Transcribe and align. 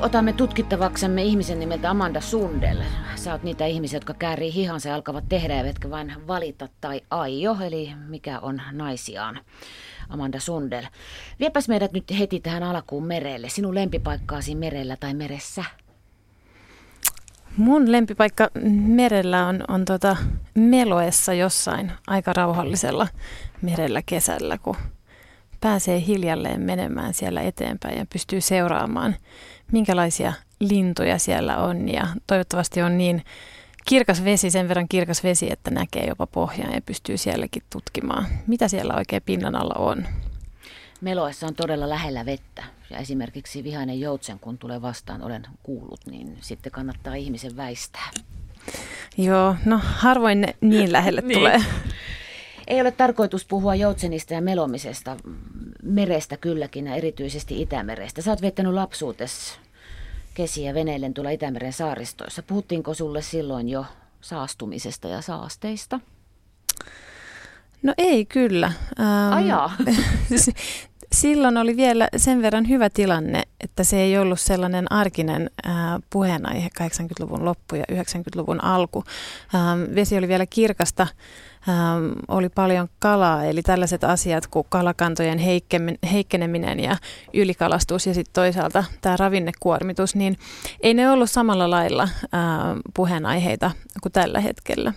Otamme 0.00 0.32
tutkittavaksemme 0.32 1.22
ihmisen 1.22 1.60
nimeltä 1.60 1.90
Amanda 1.90 2.20
Sundel. 2.20 2.76
Sä 3.14 3.32
oot 3.32 3.42
niitä 3.42 3.66
ihmisiä, 3.66 3.96
jotka 3.96 4.14
käärii 4.14 4.54
hihansa 4.54 4.88
ja 4.88 4.94
alkavat 4.94 5.24
tehdä, 5.28 5.56
eivätkä 5.56 5.90
vain 5.90 6.12
valita 6.26 6.68
tai 6.80 7.00
aio, 7.10 7.56
eli 7.66 7.92
mikä 8.08 8.38
on 8.40 8.62
naisiaan. 8.72 9.40
Amanda 10.08 10.40
Sundel. 10.40 10.84
Viepäs 11.40 11.68
meidät 11.68 11.92
nyt 11.92 12.04
heti 12.18 12.40
tähän 12.40 12.62
alkuun 12.62 13.06
merelle. 13.06 13.48
Sinun 13.48 13.74
lempipaikkaasi 13.74 14.54
merellä 14.54 14.96
tai 15.00 15.14
meressä? 15.14 15.64
Mun 17.56 17.92
lempipaikka 17.92 18.48
merellä 18.86 19.46
on, 19.46 19.64
on 19.68 19.84
tota 19.84 20.16
Meloessa 20.54 21.34
jossain 21.34 21.92
aika 22.06 22.32
rauhallisella 22.32 23.08
merellä 23.62 24.02
kesällä, 24.06 24.58
kun 24.58 24.76
pääsee 25.60 26.06
hiljalleen 26.06 26.60
menemään 26.60 27.14
siellä 27.14 27.40
eteenpäin 27.40 27.98
ja 27.98 28.06
pystyy 28.12 28.40
seuraamaan, 28.40 29.16
minkälaisia 29.72 30.32
lintuja 30.60 31.18
siellä 31.18 31.56
on. 31.56 31.88
Ja 31.88 32.06
toivottavasti 32.26 32.82
on 32.82 32.98
niin 32.98 33.24
kirkas 33.84 34.24
vesi, 34.24 34.50
sen 34.50 34.68
verran 34.68 34.88
kirkas 34.88 35.24
vesi, 35.24 35.52
että 35.52 35.70
näkee 35.70 36.06
jopa 36.06 36.26
pohjaan 36.26 36.74
ja 36.74 36.80
pystyy 36.80 37.16
sielläkin 37.16 37.62
tutkimaan, 37.70 38.26
mitä 38.46 38.68
siellä 38.68 38.94
oikein 38.96 39.22
pinnan 39.26 39.54
alla 39.54 39.74
on. 39.78 40.06
Meloessa 41.00 41.46
on 41.46 41.54
todella 41.54 41.88
lähellä 41.88 42.26
vettä 42.26 42.64
ja 42.90 42.98
esimerkiksi 42.98 43.64
vihainen 43.64 44.00
joutsen, 44.00 44.38
kun 44.38 44.58
tulee 44.58 44.82
vastaan, 44.82 45.22
olen 45.22 45.42
kuullut, 45.62 46.00
niin 46.06 46.38
sitten 46.40 46.72
kannattaa 46.72 47.14
ihmisen 47.14 47.56
väistää. 47.56 48.10
Joo, 49.18 49.56
no 49.64 49.80
harvoin 49.82 50.40
ne 50.40 50.54
niin 50.60 50.92
lähelle 50.92 51.20
niin. 51.24 51.38
tulee. 51.38 51.60
Ei 52.66 52.80
ole 52.80 52.90
tarkoitus 52.90 53.44
puhua 53.44 53.74
joutsenista 53.74 54.34
ja 54.34 54.40
melomisesta, 54.40 55.16
merestä 55.82 56.36
kylläkin 56.36 56.86
ja 56.86 56.94
erityisesti 56.94 57.62
Itämerestä. 57.62 58.22
Sä 58.22 58.30
oot 58.30 58.42
viettänyt 58.42 58.74
lapsuutesi 58.74 59.58
kesiä 60.34 60.74
veneillen 60.74 61.14
tuolla 61.14 61.30
Itämeren 61.30 61.72
saaristoissa. 61.72 62.42
Puhuttiinko 62.42 62.94
sulle 62.94 63.22
silloin 63.22 63.68
jo 63.68 63.84
saastumisesta 64.20 65.08
ja 65.08 65.20
saasteista? 65.20 66.00
No 67.82 67.94
ei 67.98 68.24
kyllä. 68.24 68.66
Ähm, 69.00 69.32
Ajaa. 69.32 69.72
silloin 71.12 71.56
oli 71.56 71.76
vielä 71.76 72.08
sen 72.16 72.42
verran 72.42 72.68
hyvä 72.68 72.90
tilanne, 72.90 73.42
että 73.60 73.84
se 73.84 74.00
ei 74.00 74.18
ollut 74.18 74.40
sellainen 74.40 74.92
arkinen 74.92 75.50
äh, 75.66 75.72
puheenaihe 76.10 76.68
80-luvun 76.82 77.44
loppu 77.44 77.76
ja 77.76 77.84
90-luvun 77.92 78.64
alku. 78.64 79.04
Ähm, 79.54 79.94
vesi 79.94 80.18
oli 80.18 80.28
vielä 80.28 80.46
kirkasta 80.46 81.06
ähm, 81.68 82.12
oli 82.28 82.48
paljon 82.48 82.88
kalaa, 82.98 83.44
eli 83.44 83.62
tällaiset 83.62 84.04
asiat 84.04 84.46
kuin 84.46 84.66
kalakantojen 84.68 85.38
heikkeneminen 86.12 86.80
ja 86.80 86.96
ylikalastus 87.34 88.06
ja 88.06 88.14
sitten 88.14 88.32
toisaalta 88.32 88.84
tämä 89.00 89.16
ravinnekuormitus, 89.16 90.14
niin 90.14 90.38
ei 90.80 90.94
ne 90.94 91.10
ollut 91.10 91.30
samalla 91.30 91.70
lailla 91.70 92.02
ähm, 92.02 92.78
puheenaiheita 92.94 93.70
kuin 94.02 94.12
tällä 94.12 94.40
hetkellä. 94.40 94.92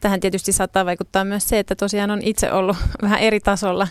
Tähän 0.00 0.20
tietysti 0.20 0.52
saattaa 0.52 0.84
vaikuttaa 0.84 1.24
myös 1.24 1.48
se, 1.48 1.58
että 1.58 1.74
tosiaan 1.74 2.10
on 2.10 2.22
itse 2.22 2.52
ollut 2.52 2.76
vähän 3.02 3.20
eri 3.20 3.40
tasolla 3.40 3.88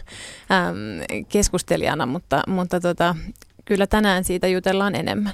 ähm, 0.51 1.23
keskustelijana, 1.29 2.05
mutta, 2.05 2.43
mutta 2.47 2.79
tota, 2.79 3.15
kyllä 3.65 3.87
tänään 3.87 4.23
siitä 4.23 4.47
jutellaan 4.47 4.95
enemmän. 4.95 5.33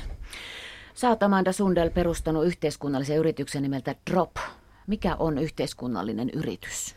Oot 1.03 1.23
Amanda 1.23 1.51
Sundel 1.51 1.89
perustanut 1.89 2.45
yhteiskunnallisen 2.45 3.17
yrityksen 3.17 3.63
nimeltä 3.63 3.95
Drop– 4.11 4.31
mikä 4.89 5.15
on 5.19 5.37
yhteiskunnallinen 5.37 6.29
yritys? 6.29 6.95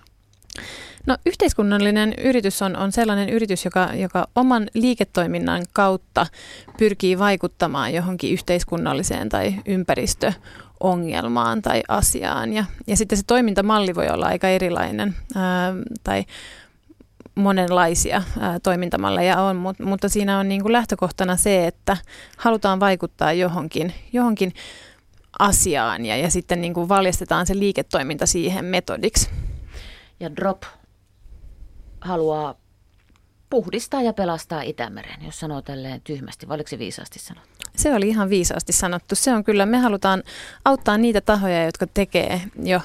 No 1.07 1.17
yhteiskunnallinen 1.27 2.15
yritys 2.19 2.63
on, 2.63 2.77
on 2.77 2.93
sellainen 2.93 3.29
yritys, 3.29 3.65
joka, 3.65 3.91
joka 3.95 4.29
oman 4.35 4.69
liiketoiminnan 4.75 5.63
kautta 5.73 6.27
pyrkii 6.79 7.19
vaikuttamaan 7.19 7.95
johonkin 7.95 8.33
yhteiskunnalliseen 8.33 9.29
tai 9.29 9.55
ympäristöongelmaan 9.67 11.63
tai 11.63 11.83
asiaan. 11.89 12.53
Ja, 12.53 12.65
ja 12.87 12.97
sitten 12.97 13.19
se 13.19 13.25
toimintamalli 13.27 13.95
voi 13.95 14.09
olla 14.09 14.27
aika 14.27 14.49
erilainen 14.49 15.15
ää, 15.35 15.75
tai 16.05 16.25
monenlaisia 17.35 18.23
ää, 18.41 18.61
toimintamalleja 18.61 19.41
on, 19.41 19.57
mutta, 19.57 19.85
mutta 19.85 20.09
siinä 20.09 20.39
on 20.39 20.49
niin 20.49 20.63
kuin 20.63 20.73
lähtökohtana 20.73 21.37
se, 21.37 21.67
että 21.67 21.97
halutaan 22.37 22.81
vaikuttaa 22.81 23.33
johonkin, 23.33 23.93
johonkin 24.13 24.53
asiaan 25.39 26.07
ja, 26.07 26.17
ja 26.17 26.31
sitten 26.31 26.61
niin 26.61 26.75
kuin 26.75 26.89
valjastetaan 26.89 27.47
se 27.47 27.59
liiketoiminta 27.59 28.27
siihen 28.27 28.65
metodiksi. 28.65 29.31
Ja 30.21 30.37
Drop 30.37 30.63
haluaa 32.01 32.55
puhdistaa 33.51 34.03
ja 34.03 34.13
pelastaa 34.13 34.63
Itämeren, 34.63 35.25
jos 35.25 35.41
sanoo 35.41 35.63
tälleen 35.63 36.01
tyhmästi. 36.01 36.49
Vai 36.49 36.55
oliko 36.55 36.69
se 36.69 36.79
viisaasti 36.79 37.19
sanottu? 37.19 37.49
Se 37.77 37.95
oli 37.95 38.09
ihan 38.09 38.29
viisaasti 38.29 38.73
sanottu. 38.73 39.15
Se 39.15 39.35
on 39.35 39.45
kyllä, 39.45 39.67
me 39.67 39.79
halutaan 39.79 40.23
auttaa 40.65 40.99
niitä 40.99 41.21
tahoja, 41.21 41.65
jotka 41.65 41.87
tekee 41.87 42.41
jo 42.63 42.81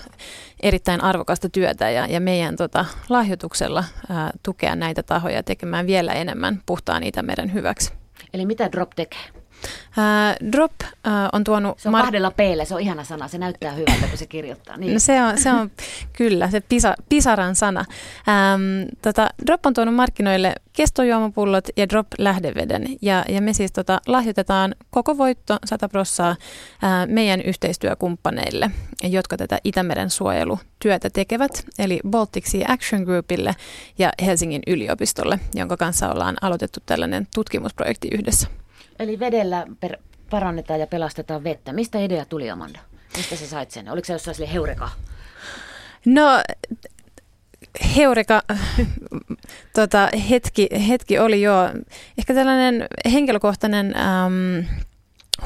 erittäin 0.63 1.01
arvokasta 1.01 1.49
työtä 1.49 1.89
ja, 1.89 2.07
ja 2.07 2.19
meidän 2.19 2.55
tota, 2.55 2.85
lahjoituksella 3.09 3.83
ää, 4.09 4.31
tukea 4.43 4.75
näitä 4.75 5.03
tahoja 5.03 5.43
tekemään 5.43 5.87
vielä 5.87 6.13
enemmän 6.13 6.61
puhtaan 6.65 7.03
Itämeren 7.03 7.53
hyväksi. 7.53 7.93
Eli 8.33 8.45
mitä 8.45 8.71
Drop 8.71 8.89
tekee? 8.95 9.36
Uh, 9.97 10.51
drop 10.51 10.71
uh, 10.81 11.11
on 11.33 11.43
tuonut... 11.43 11.79
Se 11.79 11.89
on 11.89 11.95
mar- 11.95 12.01
kahdella 12.01 12.31
p 12.31 12.39
se 12.63 12.75
on 12.75 12.81
ihana 12.81 13.03
sana, 13.03 13.27
se 13.27 13.37
näyttää 13.37 13.71
hyvältä, 13.71 14.07
kun 14.07 14.17
se 14.17 14.25
kirjoittaa. 14.25 14.77
Niin. 14.77 14.93
No 14.93 14.99
se 14.99 15.21
on, 15.23 15.37
se 15.37 15.51
on 15.51 15.71
kyllä, 16.13 16.49
se 16.49 16.61
pisa, 16.61 16.95
pisaran 17.09 17.55
sana. 17.55 17.85
Um, 18.27 18.87
tota, 19.01 19.29
drop 19.45 19.65
on 19.65 19.73
tuonut 19.73 19.95
markkinoille 19.95 20.55
kestojuomapullot 20.73 21.69
ja 21.77 21.89
drop 21.89 22.07
lähdeveden. 22.17 22.85
Ja, 23.01 23.25
ja 23.29 23.41
me 23.41 23.53
siis 23.53 23.71
tota, 23.71 24.01
lahjoitetaan 24.07 24.75
koko 24.89 25.17
voitto 25.17 25.57
100 25.65 25.89
prossaa 25.89 26.31
uh, 26.31 27.13
meidän 27.13 27.41
yhteistyökumppaneille, 27.41 28.71
jotka 29.03 29.37
tätä 29.37 29.59
Itämeren 29.63 30.09
suojelutyötä 30.09 31.09
tekevät. 31.09 31.65
Eli 31.79 31.99
Baltic 32.09 32.45
Sea 32.45 32.65
Action 32.67 33.03
Groupille 33.03 33.55
ja 33.97 34.11
Helsingin 34.25 34.61
yliopistolle, 34.67 35.39
jonka 35.53 35.77
kanssa 35.77 36.11
ollaan 36.11 36.35
aloitettu 36.41 36.79
tällainen 36.85 37.27
tutkimusprojekti 37.35 38.07
yhdessä. 38.11 38.47
Eli 38.99 39.19
vedellä 39.19 39.67
per, 39.79 39.97
parannetaan 40.29 40.79
ja 40.79 40.87
pelastetaan 40.87 41.43
vettä. 41.43 41.73
Mistä 41.73 41.99
idea 41.99 42.25
tuli, 42.25 42.49
Amanda? 42.49 42.79
Mistä 43.17 43.35
sä 43.35 43.47
sait 43.47 43.71
sen? 43.71 43.89
Oliko 43.89 44.05
se 44.05 44.13
jossain 44.13 44.35
sille 44.35 44.53
heureka? 44.53 44.89
No, 46.05 46.27
heureka 47.97 48.41
tota, 49.75 50.09
hetki, 50.29 50.69
hetki 50.87 51.19
oli 51.19 51.41
jo 51.41 51.53
ehkä 52.17 52.33
tällainen 52.33 52.87
henkilökohtainen... 53.11 53.95
Ähm, 53.95 54.83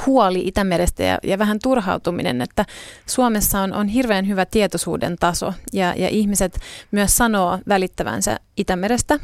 huoli 0.06 0.48
Itämerestä 0.48 1.04
ja, 1.04 1.20
ja 1.24 1.40
vähän 1.40 1.60
turhautuminen, 1.64 2.42
että 2.42 2.66
Suomessa 3.06 3.60
on, 3.60 3.74
on 3.74 3.88
hirveän 3.88 4.28
hyvä 4.28 4.46
tietoisuuden 4.46 5.16
taso 5.20 5.54
ja, 5.74 5.94
ja 5.98 6.10
ihmiset 6.10 6.60
myös 6.92 7.18
sanoo 7.18 7.60
välittävänsä 7.68 8.40
Itämerestä. 8.58 9.20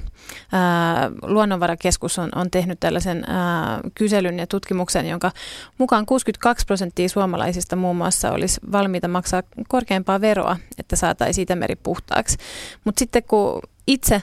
Ää, 0.51 1.11
Luonnonvarakeskus 1.21 2.19
on, 2.19 2.29
on 2.35 2.51
tehnyt 2.51 2.79
tällaisen 2.79 3.23
ää, 3.27 3.79
kyselyn 3.95 4.39
ja 4.39 4.47
tutkimuksen, 4.47 5.07
jonka 5.09 5.31
mukaan 5.77 6.05
62 6.05 6.65
prosenttia 6.65 7.09
suomalaisista 7.09 7.75
muun 7.75 7.97
muassa 7.97 8.31
olisi 8.31 8.61
valmiita 8.71 9.07
maksaa 9.07 9.43
korkeampaa 9.67 10.21
veroa, 10.21 10.57
että 10.77 10.95
saataisiin 10.95 11.43
Itämeri 11.43 11.75
puhtaaksi. 11.75 12.37
Mutta 12.83 12.99
sitten 12.99 13.23
kun 13.23 13.61
itse 13.87 14.21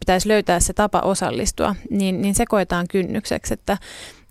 pitäisi 0.00 0.28
löytää 0.28 0.60
se 0.60 0.72
tapa 0.72 1.00
osallistua, 1.00 1.74
niin, 1.90 2.22
niin 2.22 2.34
se 2.34 2.46
koetaan 2.46 2.86
kynnykseksi, 2.90 3.54
että 3.54 3.78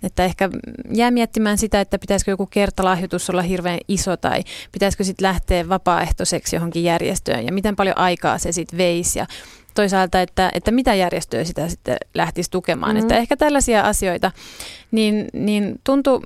että 0.05 0.25
ehkä 0.25 0.49
jää 0.93 1.11
miettimään 1.11 1.57
sitä, 1.57 1.81
että 1.81 1.99
pitäisikö 1.99 2.31
joku 2.31 2.45
kertalahjoitus 2.45 3.29
olla 3.29 3.41
hirveän 3.41 3.79
iso 3.88 4.17
tai 4.17 4.43
pitäisikö 4.71 5.03
sitten 5.03 5.27
lähteä 5.27 5.69
vapaaehtoiseksi 5.69 6.55
johonkin 6.55 6.83
järjestöön 6.83 7.45
ja 7.45 7.53
miten 7.53 7.75
paljon 7.75 7.97
aikaa 7.97 8.38
se 8.38 8.51
sitten 8.51 8.77
veisi 8.77 9.19
ja 9.19 9.25
toisaalta, 9.75 10.22
että, 10.22 10.52
että 10.53 10.72
mitä 10.72 10.94
järjestöä 10.94 11.44
sitä 11.44 11.69
sitten 11.69 11.97
lähtisi 12.13 12.52
tukemaan. 12.52 12.96
Mm-hmm. 12.96 13.06
Että 13.06 13.18
ehkä 13.18 13.38
tällaisia 13.38 13.81
asioita, 13.81 14.31
niin, 14.91 15.28
niin 15.34 15.80
tuntuu 15.84 16.22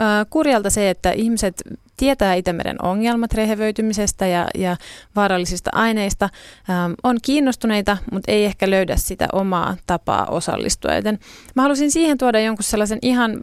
äh, 0.00 0.06
kurjalta 0.30 0.70
se, 0.70 0.90
että 0.90 1.12
ihmiset 1.12 1.62
tietää 1.96 2.34
Itämeren 2.34 2.84
ongelmat 2.84 3.34
rehevöitymisestä 3.34 4.26
ja, 4.26 4.46
ja 4.54 4.76
vaarallisista 5.16 5.70
aineista, 5.74 6.28
ähm, 6.70 6.92
on 7.02 7.18
kiinnostuneita, 7.22 7.96
mutta 8.12 8.32
ei 8.32 8.44
ehkä 8.44 8.70
löydä 8.70 8.96
sitä 8.96 9.28
omaa 9.32 9.76
tapaa 9.86 10.26
osallistua. 10.26 10.94
Joten 10.94 11.18
mä 11.54 11.62
halusin 11.62 11.90
siihen 11.90 12.18
tuoda 12.18 12.40
jonkun 12.40 12.64
sellaisen 12.64 12.98
ihan 13.02 13.40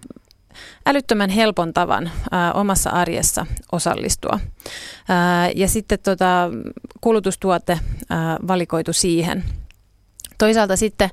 älyttömän 0.85 1.29
helpon 1.29 1.73
tavan 1.73 2.11
ää, 2.31 2.53
omassa 2.53 2.89
arjessa 2.89 3.45
osallistua. 3.71 4.39
Ää, 5.09 5.49
ja 5.55 5.67
sitten 5.67 5.99
tota, 6.03 6.49
kulutustuote 7.01 7.79
ää, 8.09 8.37
valikoitu 8.47 8.93
siihen. 8.93 9.43
Toisaalta 10.41 10.75
sitten 10.75 11.09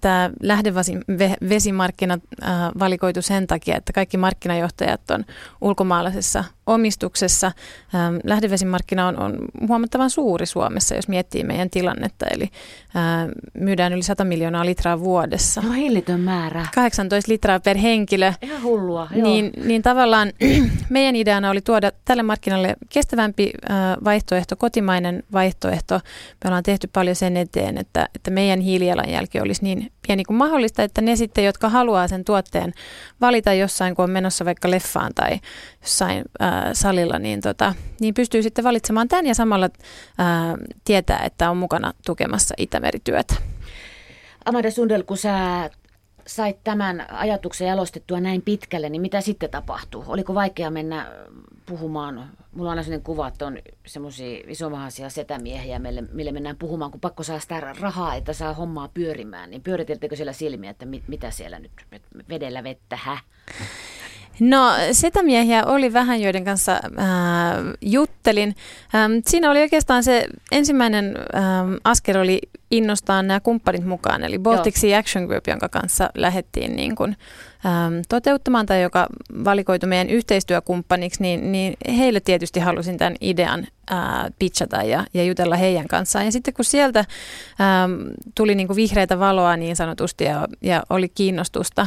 tämä 0.00 0.30
lähdevesimarkkina 0.42 2.18
valikoitu 2.78 3.22
sen 3.22 3.46
takia, 3.46 3.76
että 3.76 3.92
kaikki 3.92 4.16
markkinajohtajat 4.16 5.10
on 5.10 5.24
ulkomaalaisessa 5.60 6.44
omistuksessa. 6.66 7.52
Lähdevesimarkkina 8.24 9.06
on, 9.06 9.18
on 9.18 9.38
huomattavan 9.68 10.10
suuri 10.10 10.46
Suomessa, 10.46 10.94
jos 10.94 11.08
miettii 11.08 11.44
meidän 11.44 11.70
tilannetta. 11.70 12.26
Eli 12.30 12.48
myydään 13.54 13.92
yli 13.92 14.02
100 14.02 14.24
miljoonaa 14.24 14.64
litraa 14.64 15.00
vuodessa. 15.00 15.60
No 15.60 15.72
hillitön 15.72 16.20
määrä. 16.20 16.66
18 16.74 17.32
litraa 17.32 17.60
per 17.60 17.78
henkilö. 17.78 18.32
Ihan 18.42 18.62
hullua, 18.62 19.08
joo. 19.14 19.28
Niin, 19.28 19.50
niin 19.64 19.82
tavallaan 19.82 20.32
meidän 20.88 21.16
ideana 21.16 21.50
oli 21.50 21.60
tuoda 21.60 21.92
tälle 22.04 22.22
markkinalle 22.22 22.76
kestävämpi 22.88 23.52
vaihtoehto, 24.04 24.56
kotimainen 24.56 25.22
vaihtoehto. 25.32 25.94
Me 26.44 26.48
ollaan 26.48 26.62
tehty 26.62 26.88
paljon 26.92 27.16
sen 27.16 27.36
eteen, 27.36 27.78
että, 27.78 28.08
että 28.14 28.30
meidän 28.30 28.60
hiilijalanjälki 28.60 29.39
olisi 29.42 29.62
niin 29.62 29.92
pieni 30.06 30.24
kuin 30.24 30.36
mahdollista, 30.36 30.82
että 30.82 31.00
ne 31.00 31.16
sitten, 31.16 31.44
jotka 31.44 31.68
haluaa 31.68 32.08
sen 32.08 32.24
tuotteen 32.24 32.72
valita 33.20 33.52
jossain, 33.52 33.94
kun 33.94 34.02
on 34.02 34.10
menossa 34.10 34.44
vaikka 34.44 34.70
leffaan 34.70 35.12
tai 35.14 35.38
jossain 35.82 36.24
ää, 36.40 36.74
salilla, 36.74 37.18
niin, 37.18 37.40
tota, 37.40 37.74
niin 38.00 38.14
pystyy 38.14 38.42
sitten 38.42 38.64
valitsemaan 38.64 39.08
tämän 39.08 39.26
ja 39.26 39.34
samalla 39.34 39.68
ää, 40.18 40.56
tietää, 40.84 41.22
että 41.24 41.50
on 41.50 41.56
mukana 41.56 41.92
tukemassa 42.06 42.54
Itämerityötä. 42.58 43.34
Amanda 44.44 44.70
Sundel, 44.70 45.02
kun 45.02 45.16
sä 45.16 45.70
sait 46.26 46.58
tämän 46.64 47.06
ajatuksen 47.10 47.68
jalostettua 47.68 48.20
näin 48.20 48.42
pitkälle, 48.42 48.88
niin 48.88 49.02
mitä 49.02 49.20
sitten 49.20 49.50
tapahtuu? 49.50 50.04
Oliko 50.06 50.34
vaikea 50.34 50.70
mennä 50.70 51.12
puhumaan? 51.66 52.30
Mulla 52.52 52.68
on 52.68 52.70
aina 52.70 52.82
sellainen 52.82 53.04
kuva, 53.04 53.28
että 53.28 53.46
on 53.46 53.58
semmoisia 53.86 54.40
isomahaisia 54.48 55.10
setämiehiä, 55.10 55.78
mille, 55.78 56.02
mille 56.12 56.32
mennään 56.32 56.56
puhumaan, 56.56 56.90
kun 56.90 57.00
pakko 57.00 57.22
saa 57.22 57.38
sitä 57.38 57.60
rahaa, 57.60 58.14
että 58.14 58.32
saa 58.32 58.54
hommaa 58.54 58.88
pyörimään. 58.94 59.50
Niin 59.50 59.62
pyöriteltekö 59.62 60.16
siellä 60.16 60.32
silmiä, 60.32 60.70
että 60.70 60.86
mit, 60.86 61.08
mitä 61.08 61.30
siellä 61.30 61.58
nyt 61.58 61.72
vedellä 62.28 62.64
vettä, 62.64 62.96
hä? 62.96 63.18
No 64.40 64.70
setämiehiä 64.92 65.64
oli 65.64 65.92
vähän, 65.92 66.20
joiden 66.20 66.44
kanssa 66.44 66.72
äh, 66.72 66.80
juttelin. 67.80 68.56
Ähm, 68.94 69.12
siinä 69.26 69.50
oli 69.50 69.60
oikeastaan 69.60 70.04
se 70.04 70.26
ensimmäinen 70.52 71.16
ähm, 71.34 71.74
askel 71.84 72.16
oli 72.16 72.40
innostaa 72.70 73.22
nämä 73.22 73.40
kumppanit 73.40 73.84
mukaan, 73.84 74.24
eli 74.24 74.38
Baltic 74.38 74.76
Sea 74.76 74.98
Action 74.98 75.24
Group, 75.24 75.46
jonka 75.46 75.68
kanssa 75.68 76.10
lähdettiin 76.14 76.76
niin 76.76 76.94
kuin, 76.96 77.16
ähm, 77.66 77.94
toteuttamaan 78.08 78.66
tai 78.66 78.82
joka 78.82 79.06
valikoitu 79.44 79.86
meidän 79.86 80.10
yhteistyökumppaniksi, 80.10 81.22
niin, 81.22 81.52
niin 81.52 81.76
heille 81.96 82.20
tietysti 82.20 82.60
halusin 82.60 82.98
tämän 82.98 83.16
idean 83.20 83.66
äh, 83.92 83.98
pitchata 84.38 84.82
ja, 84.82 85.04
ja 85.14 85.24
jutella 85.24 85.56
heidän 85.56 85.88
kanssaan. 85.88 86.24
Ja 86.24 86.32
sitten 86.32 86.54
kun 86.54 86.64
sieltä 86.64 86.98
ähm, 87.00 87.92
tuli 88.34 88.54
niin 88.54 88.66
kuin 88.66 88.76
vihreitä 88.76 89.18
valoa 89.18 89.56
niin 89.56 89.76
sanotusti 89.76 90.24
ja, 90.24 90.48
ja 90.60 90.82
oli 90.90 91.08
kiinnostusta, 91.08 91.86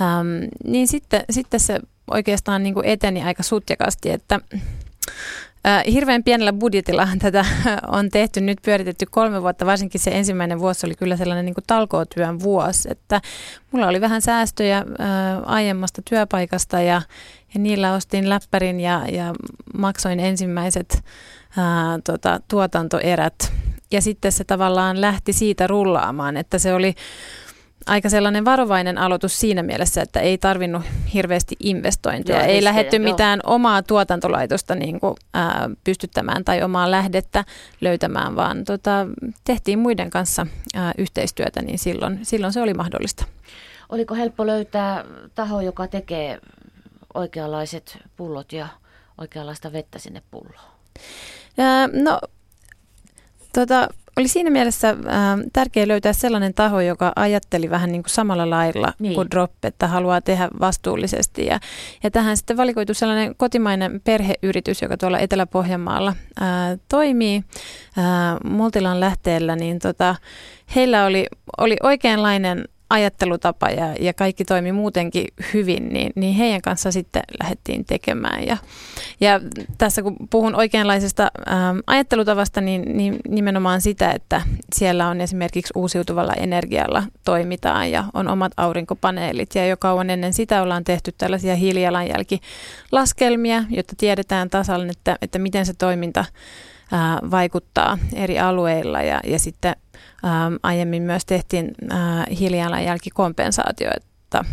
Ähm, 0.00 0.44
niin 0.64 0.88
sitten, 0.88 1.24
sitten 1.30 1.60
se 1.60 1.80
oikeastaan 2.10 2.62
niin 2.62 2.74
kuin 2.74 2.86
eteni 2.86 3.22
aika 3.22 3.42
sutjakasti, 3.42 4.10
että 4.10 4.40
hirveän 5.92 6.24
pienellä 6.24 6.52
budjetilla 6.52 7.08
tätä 7.18 7.44
on 7.88 8.10
tehty, 8.10 8.40
nyt 8.40 8.58
pyöritetty 8.64 9.06
kolme 9.10 9.42
vuotta, 9.42 9.66
varsinkin 9.66 10.00
se 10.00 10.10
ensimmäinen 10.10 10.60
vuosi 10.60 10.86
oli 10.86 10.94
kyllä 10.94 11.16
sellainen 11.16 11.44
niin 11.44 11.54
kuin 11.54 11.64
talkootyön 11.66 12.40
vuosi, 12.40 12.88
että 12.90 13.20
mulla 13.70 13.86
oli 13.86 14.00
vähän 14.00 14.22
säästöjä 14.22 14.78
äh, 14.78 14.84
aiemmasta 15.44 16.02
työpaikasta 16.10 16.80
ja, 16.80 17.02
ja 17.54 17.60
niillä 17.60 17.94
ostin 17.94 18.28
läppärin 18.28 18.80
ja, 18.80 19.06
ja 19.12 19.34
maksoin 19.78 20.20
ensimmäiset 20.20 20.94
äh, 21.58 21.64
tota, 22.04 22.40
tuotantoerät. 22.48 23.52
Ja 23.92 24.02
sitten 24.02 24.32
se 24.32 24.44
tavallaan 24.44 25.00
lähti 25.00 25.32
siitä 25.32 25.66
rullaamaan, 25.66 26.36
että 26.36 26.58
se 26.58 26.74
oli 26.74 26.94
aika 27.86 28.08
sellainen 28.08 28.44
varovainen 28.44 28.98
aloitus 28.98 29.40
siinä 29.40 29.62
mielessä, 29.62 30.02
että 30.02 30.20
ei 30.20 30.38
tarvinnut 30.38 30.82
hirveästi 31.14 31.56
investointeja. 31.60 32.38
Joo, 32.38 32.48
ei 32.48 32.64
lähetty 32.64 32.96
joo. 32.96 33.04
mitään 33.04 33.40
omaa 33.44 33.82
tuotantolaitosta 33.82 34.74
niin 34.74 35.00
kuin, 35.00 35.14
ää, 35.34 35.70
pystyttämään 35.84 36.44
tai 36.44 36.62
omaa 36.62 36.90
lähdettä 36.90 37.44
löytämään, 37.80 38.36
vaan 38.36 38.64
tota, 38.64 39.06
tehtiin 39.44 39.78
muiden 39.78 40.10
kanssa 40.10 40.46
ää, 40.74 40.92
yhteistyötä, 40.98 41.62
niin 41.62 41.78
silloin, 41.78 42.18
silloin 42.22 42.52
se 42.52 42.62
oli 42.62 42.74
mahdollista. 42.74 43.24
Oliko 43.88 44.14
helppo 44.14 44.46
löytää 44.46 45.04
taho, 45.34 45.60
joka 45.60 45.86
tekee 45.86 46.38
oikeanlaiset 47.14 47.98
pullot 48.16 48.52
ja 48.52 48.68
oikeanlaista 49.18 49.72
vettä 49.72 49.98
sinne 49.98 50.22
pulloon? 50.30 50.70
Ää, 51.58 51.88
no, 51.92 52.20
tota, 53.54 53.88
oli 54.20 54.28
siinä 54.28 54.50
mielessä 54.50 54.88
äh, 54.88 54.96
tärkeää 55.52 55.88
löytää 55.88 56.12
sellainen 56.12 56.54
taho, 56.54 56.80
joka 56.80 57.12
ajatteli 57.16 57.70
vähän 57.70 57.92
niin 57.92 58.02
kuin 58.02 58.10
samalla 58.10 58.50
lailla 58.50 58.92
niin. 58.98 59.14
kuin 59.14 59.28
Drop, 59.30 59.64
että 59.64 59.86
haluaa 59.86 60.20
tehdä 60.20 60.48
vastuullisesti. 60.60 61.46
Ja, 61.46 61.60
ja 62.02 62.10
tähän 62.10 62.36
sitten 62.36 62.56
valikoitu 62.56 62.94
sellainen 62.94 63.34
kotimainen 63.36 64.00
perheyritys, 64.04 64.82
joka 64.82 64.96
tuolla 64.96 65.18
Etelä-Pohjanmaalla 65.18 66.14
äh, 66.42 66.48
toimii 66.88 67.36
äh, 67.98 68.04
Multilan 68.44 69.00
lähteellä, 69.00 69.56
niin 69.56 69.78
tota, 69.78 70.14
heillä 70.74 71.04
oli, 71.04 71.26
oli 71.58 71.76
oikeanlainen 71.82 72.64
ajattelutapa 72.90 73.68
ja, 73.68 73.94
ja 74.00 74.14
kaikki 74.14 74.44
toimi 74.44 74.72
muutenkin 74.72 75.24
hyvin, 75.54 75.88
niin, 75.88 76.12
niin 76.14 76.34
heidän 76.34 76.62
kanssa 76.62 76.92
sitten 76.92 77.22
lähdettiin 77.40 77.84
tekemään. 77.84 78.46
Ja, 78.46 78.56
ja 79.20 79.40
tässä 79.78 80.02
kun 80.02 80.16
puhun 80.30 80.54
oikeanlaisesta 80.54 81.30
ähm, 81.48 81.78
ajattelutavasta, 81.86 82.60
niin, 82.60 82.96
niin 82.96 83.16
nimenomaan 83.28 83.80
sitä, 83.80 84.10
että 84.10 84.42
siellä 84.74 85.08
on 85.08 85.20
esimerkiksi 85.20 85.72
uusiutuvalla 85.76 86.32
energialla 86.32 87.02
toimitaan 87.24 87.90
ja 87.90 88.04
on 88.14 88.28
omat 88.28 88.52
aurinkopaneelit. 88.56 89.54
Ja 89.54 89.66
jo 89.66 89.76
kauan 89.76 90.10
ennen 90.10 90.32
sitä 90.32 90.62
ollaan 90.62 90.84
tehty 90.84 91.14
tällaisia 91.18 91.54
hiilijalanjälkilaskelmia, 91.54 93.64
jotta 93.70 93.94
tiedetään 93.98 94.50
tasan, 94.50 94.90
että, 94.90 95.18
että 95.22 95.38
miten 95.38 95.66
se 95.66 95.74
toiminta 95.74 96.24
ää, 96.92 97.18
vaikuttaa 97.30 97.98
eri 98.14 98.38
alueilla 98.38 99.02
ja, 99.02 99.20
ja 99.24 99.38
sitten 99.38 99.76
Ähm, 100.24 100.54
aiemmin 100.62 101.02
myös 101.02 101.26
tehtiin 101.26 101.74
hiilijalanjälkikompensaatioita. 102.38 104.44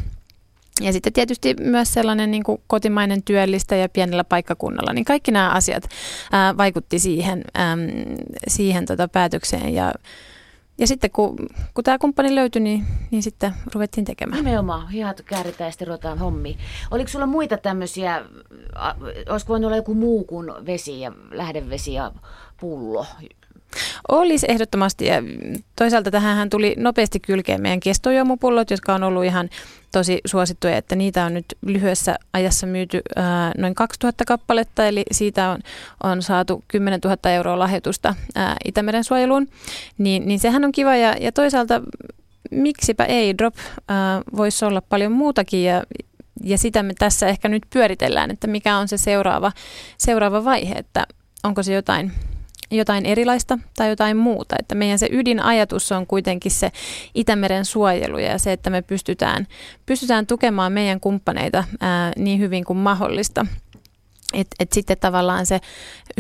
Ja 0.82 0.94
sitten 0.94 1.14
tietysti 1.14 1.56
myös 1.60 1.94
sellainen 1.94 2.32
niin 2.32 2.44
kuin 2.44 2.62
kotimainen 2.68 3.24
työllistä 3.24 3.76
ja 3.76 3.90
pienellä 3.90 4.24
paikkakunnalla, 4.24 4.94
niin 4.94 5.06
kaikki 5.06 5.32
nämä 5.32 5.50
asiat 5.50 5.84
ää, 6.32 6.58
vaikutti 6.58 7.00
siihen, 7.00 7.44
siihen 8.48 8.86
tota 8.86 9.08
päätökseen. 9.08 9.74
Ja, 9.74 9.94
ja 10.78 10.88
sitten 10.88 11.12
kun, 11.12 11.36
kun 11.74 11.84
tämä 11.84 11.98
kumppani 12.00 12.36
löytyi, 12.36 12.62
niin, 12.62 12.86
niin 13.12 13.24
sitten 13.24 13.54
ruvettiin 13.74 14.06
tekemään. 14.06 14.38
Nimenomaan, 14.44 14.90
hihat 14.90 15.22
kääritään 15.22 15.68
ja 15.68 15.72
sitten 15.72 15.88
ruvetaan 15.88 16.20
hommiin. 16.20 16.58
Oliko 16.92 17.10
sulla 17.10 17.26
muita 17.26 17.58
tämmöisiä, 17.58 18.26
olisiko 19.30 19.54
voinut 19.54 19.68
olla 19.68 19.78
joku 19.78 19.94
muu 19.94 20.24
kuin 20.24 20.52
vesi 20.66 21.02
ja 21.02 21.12
lähdevesi 21.32 21.94
ja 21.94 22.12
pullo, 22.60 23.06
olisi 24.08 24.46
ehdottomasti 24.50 25.06
ja 25.06 25.16
toisaalta 25.76 26.12
tähän 26.12 26.50
tuli 26.50 26.76
nopeasti 26.78 27.20
kylkeen 27.20 27.62
meidän 27.62 27.80
kestojuomupullot, 27.80 28.72
jotka 28.72 28.96
on 28.96 29.04
ollut 29.04 29.26
ihan 29.26 29.50
tosi 29.92 30.22
suosittuja, 30.26 30.78
että 30.78 30.96
niitä 30.96 31.26
on 31.26 31.34
nyt 31.34 31.46
lyhyessä 31.66 32.16
ajassa 32.34 32.68
myyty 32.68 33.02
ää, 33.16 33.52
noin 33.58 33.76
2000 33.76 34.26
kappaletta, 34.26 34.88
eli 34.88 35.04
siitä 35.12 35.50
on, 35.50 35.60
on 36.04 36.22
saatu 36.22 36.64
10 36.68 37.00
000 37.04 37.32
euroa 37.32 37.60
lahjoitusta 37.60 38.16
ää, 38.36 38.56
Itämeren 38.66 39.04
suojeluun, 39.04 39.48
niin, 39.98 40.28
niin 40.28 40.40
sehän 40.40 40.66
on 40.66 40.72
kiva 40.72 40.96
ja, 40.96 41.16
ja 41.20 41.32
toisaalta 41.32 41.82
miksipä 42.52 43.06
ei, 43.06 43.38
Drop 43.38 43.56
ää, 43.88 44.22
voisi 44.38 44.66
olla 44.66 44.82
paljon 44.82 45.12
muutakin 45.12 45.64
ja, 45.64 45.84
ja 46.44 46.58
sitä 46.58 46.84
me 46.84 46.94
tässä 47.00 47.28
ehkä 47.28 47.50
nyt 47.50 47.64
pyöritellään, 47.74 48.32
että 48.32 48.48
mikä 48.48 48.78
on 48.78 48.88
se 48.88 48.98
seuraava, 48.98 49.52
seuraava 49.98 50.44
vaihe, 50.44 50.76
että 50.76 51.08
onko 51.44 51.64
se 51.64 51.74
jotain 51.74 52.12
jotain 52.72 53.06
erilaista 53.06 53.60
tai 53.76 53.90
jotain 53.90 54.18
muuta. 54.18 54.56
Että 54.60 54.76
meidän 54.76 55.00
se 55.00 55.10
ydinajatus 55.12 55.92
on 55.92 56.08
kuitenkin 56.08 56.52
se 56.52 56.72
Itämeren 57.16 57.66
suojelu 57.66 58.18
ja 58.18 58.38
se, 58.38 58.52
että 58.52 58.70
me 58.70 58.82
pystytään, 58.82 59.48
pystytään 59.86 60.28
tukemaan 60.28 60.72
meidän 60.72 61.00
kumppaneita 61.00 61.64
ää, 61.80 62.12
niin 62.16 62.40
hyvin 62.40 62.66
kuin 62.66 62.78
mahdollista. 62.78 63.46
Et, 64.34 64.48
et 64.60 64.74
sitten 64.74 64.98
tavallaan 65.00 65.46
se 65.46 65.60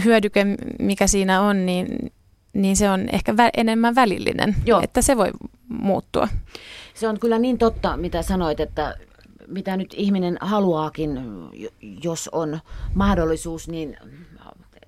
hyödyke, 0.05 0.45
mikä 0.79 1.07
siinä 1.07 1.41
on, 1.41 1.65
niin, 1.65 2.11
niin 2.53 2.75
se 2.75 2.89
on 2.89 3.09
ehkä 3.11 3.31
vä- 3.31 3.49
enemmän 3.57 3.95
välillinen, 3.95 4.55
Joo. 4.65 4.81
että 4.83 5.01
se 5.01 5.17
voi 5.17 5.31
muuttua. 5.67 6.27
Se 6.93 7.07
on 7.07 7.19
kyllä 7.19 7.39
niin 7.39 7.57
totta, 7.57 7.97
mitä 7.97 8.21
sanoit, 8.21 8.59
että 8.59 8.95
mitä 9.47 9.77
nyt 9.77 9.93
ihminen 9.97 10.37
haluaakin, 10.41 11.19
jos 12.03 12.29
on 12.31 12.59
mahdollisuus, 12.93 13.67
niin 13.67 13.97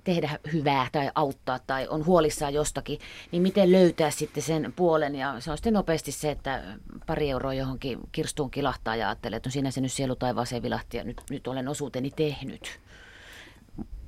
tehdä 0.04 0.40
hyvää 0.54 0.88
tai 0.92 1.12
auttaa 1.16 1.60
tai 1.60 1.88
on 1.88 2.06
huolissaan 2.06 2.54
jostakin, 2.54 3.00
niin 3.32 3.42
miten 3.42 3.72
löytää 3.72 4.12
sitten 4.12 4.44
sen 4.44 4.74
puolen. 4.76 5.16
Ja 5.16 5.40
se 5.40 5.52
on 5.52 5.58
sitten 5.58 5.74
nopeasti 5.74 6.12
se, 6.12 6.32
että 6.32 6.64
pari 7.08 7.30
euroa 7.30 7.54
johonkin 7.54 8.00
kirstuun 8.12 8.52
kilahtaa 8.52 8.96
ja 8.96 9.08
ajattelee, 9.08 9.38
että 9.38 9.50
no 9.50 9.52
siinä 9.52 9.72
se 9.72 9.82
nyt 9.82 9.92
sielu 9.92 10.16
taivaaseen 10.16 10.64
vilahti 10.64 10.98
ja 10.98 11.04
nyt, 11.04 11.22
nyt 11.30 11.48
olen 11.48 11.68
osuuteni 11.68 12.12
tehnyt. 12.12 12.80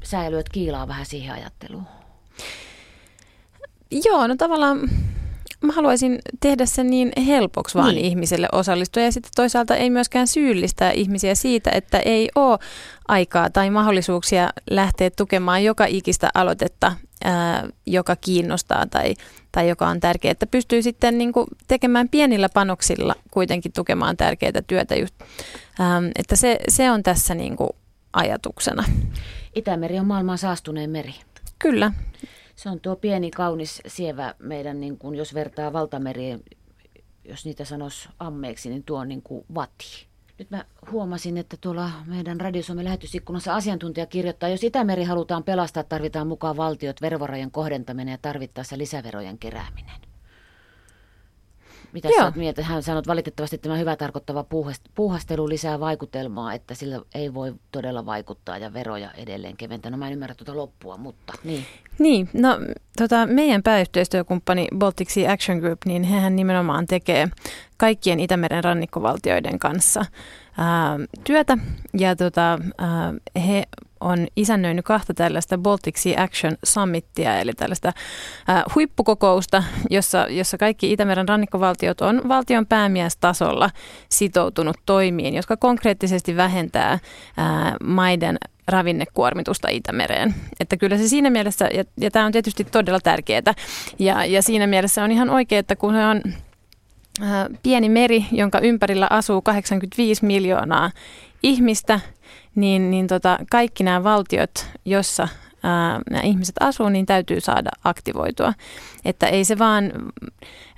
Sä 0.03 0.31
lyöt 0.31 0.50
kiilaa 0.50 0.88
vähän 0.88 1.05
siihen 1.05 1.33
ajatteluun. 1.33 1.86
Joo, 4.05 4.27
no 4.27 4.36
tavallaan 4.36 4.89
mä 5.62 5.74
haluaisin 5.74 6.20
tehdä 6.39 6.65
sen 6.65 6.88
niin 6.88 7.12
helpoksi 7.27 7.75
vaan 7.77 7.96
Niin. 7.96 8.06
ihmiselle 8.06 8.48
osallistua 8.51 9.03
ja 9.03 9.12
sitten 9.12 9.32
toisaalta 9.36 9.75
ei 9.75 9.89
myöskään 9.89 10.27
syyllistää 10.27 10.91
ihmisiä 10.91 11.36
siitä, 11.36 11.72
että 11.74 12.00
ei 12.00 12.30
ole 12.36 12.60
aikaa 13.08 13.50
tai 13.50 13.70
mahdollisuuksia 13.70 14.50
lähteä 14.70 15.10
tukemaan 15.10 15.63
joka 15.63 15.86
ikistä 15.86 16.30
aloitetta, 16.34 16.91
ää, 17.24 17.68
joka 17.86 18.15
kiinnostaa 18.15 18.86
tai, 18.86 19.13
tai 19.51 19.70
joka 19.70 19.88
on 19.88 20.00
tärkeää, 20.00 20.32
että 20.32 20.48
pystyy 20.48 20.82
sitten 20.82 21.18
niin 21.18 21.34
kuin 21.34 21.48
tekemään 21.68 22.10
pienillä 22.10 22.50
panoksilla 22.53 23.15
kuitenkin 23.32 23.72
tukemaan 23.74 24.18
tärkeää 24.18 24.62
työtä. 24.68 24.96
Just, 24.96 25.15
ähm, 25.80 26.06
että 26.15 26.36
se, 26.36 26.60
se 26.70 26.91
on 26.91 27.03
tässä 27.03 27.36
niin 27.36 27.56
kuin 27.56 27.70
ajatuksena. 28.13 28.84
Itämeri 29.56 30.00
on 30.00 30.08
maailman 30.08 30.38
saastunein 30.38 30.89
meri. 30.89 31.13
Kyllä, 31.60 31.91
Se 32.62 32.70
on 32.70 32.80
tuo 32.80 32.96
pieni, 32.96 33.32
kaunis, 33.32 33.82
sievä 33.88 34.36
meidän, 34.39 34.80
niin 34.80 34.98
kuin, 34.98 35.15
jos 35.15 35.34
vertaa 35.34 35.74
valtameriin, 35.74 36.44
jos 37.25 37.46
niitä 37.46 37.65
sanoisi 37.65 38.10
ammeeksi, 38.20 38.70
niin 38.70 38.84
tuo 38.84 39.00
on 39.00 39.08
niin 39.08 39.22
kuin 39.22 39.46
vati. 39.56 40.08
Nyt 40.39 40.51
mä 40.51 40.65
huomasin, 40.91 41.38
että 41.38 41.58
tuolla 41.62 41.91
meidän 42.06 42.41
radiosomen 42.41 42.86
lähetysikkunassa 42.86 43.56
asiantuntija 43.56 44.06
kirjoittaa, 44.06 44.50
jos 44.50 44.63
Itämeri 44.63 45.03
halutaan 45.03 45.44
pelastaa, 45.44 45.84
tarvitaan 45.84 46.27
mukaan 46.27 46.58
valtiot, 46.58 47.01
verovarojen 47.01 47.51
kohdentaminen 47.51 48.12
ja 48.12 48.18
tarvittaessa 48.22 48.77
lisäverojen 48.77 49.38
kerääminen. 49.38 50.11
Mitä 51.93 52.07
Joo. 52.07 52.19
sä 52.19 52.25
oot 52.25 52.36
mieltä? 52.36 52.63
Hän 52.63 52.83
sanoi, 52.83 53.00
että 53.00 53.10
valitettavasti 53.10 53.57
tämä 53.57 53.77
hyvä 53.77 53.95
tarkoittava 53.95 54.43
puuhast- 54.43 54.91
puuhastelu 54.95 55.50
lisää 55.50 55.79
vaikutelmaa, 55.79 56.53
että 56.53 56.75
sillä 56.75 57.01
ei 57.15 57.33
voi 57.33 57.53
todella 57.71 58.05
vaikuttaa 58.05 58.57
ja 58.57 58.74
veroja 58.74 59.12
edelleen 59.12 59.57
keventää. 59.57 59.91
No 59.91 59.98
mä 59.98 60.07
en 60.07 60.13
ymmärrä 60.13 60.36
tuota 60.36 60.55
loppua, 60.55 60.98
mutta 60.98 61.33
niin. 61.43 61.65
Niin, 62.00 62.29
no 62.33 62.60
tota, 62.98 63.25
meidän 63.25 63.63
pääyhteistyökumppani 63.63 64.67
Baltic 64.77 65.10
Sea 65.10 65.31
Action 65.31 65.57
Group, 65.57 65.79
niin 65.86 66.03
hehän 66.03 66.36
nimenomaan 66.36 66.86
tekee 66.86 67.27
kaikkien 67.77 68.19
Itämeren 68.19 68.63
rannikkovaltioiden 68.63 69.60
kanssa 69.60 70.05
ää, 70.57 71.00
työtä. 71.24 71.57
Ja 71.98 72.15
tota, 72.15 72.60
ää, 72.77 73.13
he 73.48 73.63
on 74.01 74.27
isännöinyt 74.36 74.86
kahta 74.86 75.13
tällaista 75.13 75.58
Baltic 75.58 75.98
Sea 75.98 76.24
Action 76.24 76.58
Summitia, 76.63 77.39
eli 77.39 77.53
tällaista 77.53 77.93
ää, 78.48 78.63
huippukokousta, 78.75 79.63
jossa, 79.89 80.27
jossa 80.29 80.58
kaikki 80.58 80.91
Itämeren 80.91 81.29
rannikkovaltiot 81.29 82.01
on 82.01 82.22
valtion 82.27 82.65
päämiestasolla 82.65 83.70
sitoutunut 84.10 84.77
toimiin, 84.86 85.34
jotka 85.34 85.58
konkreettisesti 85.58 86.36
vähentää 86.36 87.00
ää, 87.38 87.75
maiden 87.84 88.38
ravinnekuormitusta 88.67 89.67
Itämereen. 89.72 90.36
Että 90.60 90.77
kyllä 90.77 90.98
se 90.98 91.08
siinä 91.08 91.29
mielessä, 91.29 91.70
ja, 91.74 91.84
ja 92.00 92.12
tämä 92.12 92.25
on 92.25 92.31
tietysti 92.31 92.63
todella 92.63 93.00
tärkeää, 93.00 93.53
ja, 94.00 94.25
ja 94.25 94.41
siinä 94.41 94.67
mielessä 94.67 95.03
on 95.03 95.12
ihan 95.12 95.29
oikein, 95.29 95.60
että 95.60 95.75
kun 95.75 95.93
se 95.93 96.05
on 96.05 96.22
ää, 97.22 97.50
pieni 97.63 97.89
meri, 97.89 98.25
jonka 98.31 98.60
ympärillä 98.60 99.08
asuu 99.10 99.41
85 99.41 100.25
miljoonaa 100.25 100.91
ihmistä, 101.43 102.00
niin, 102.55 102.91
niin 102.91 103.07
tota, 103.07 103.39
kaikki 103.51 103.83
nämä 103.83 104.03
valtiot, 104.03 104.67
jossa 104.86 105.27
ää, 105.63 106.00
nämä 106.10 106.24
ihmiset 106.24 106.55
asuu, 106.60 106.89
niin 106.89 107.05
täytyy 107.05 107.41
saada 107.41 107.69
aktivoitua. 107.83 108.53
Että 109.05 109.27
ei 109.27 109.45
se 109.45 109.57
vaan 109.57 109.91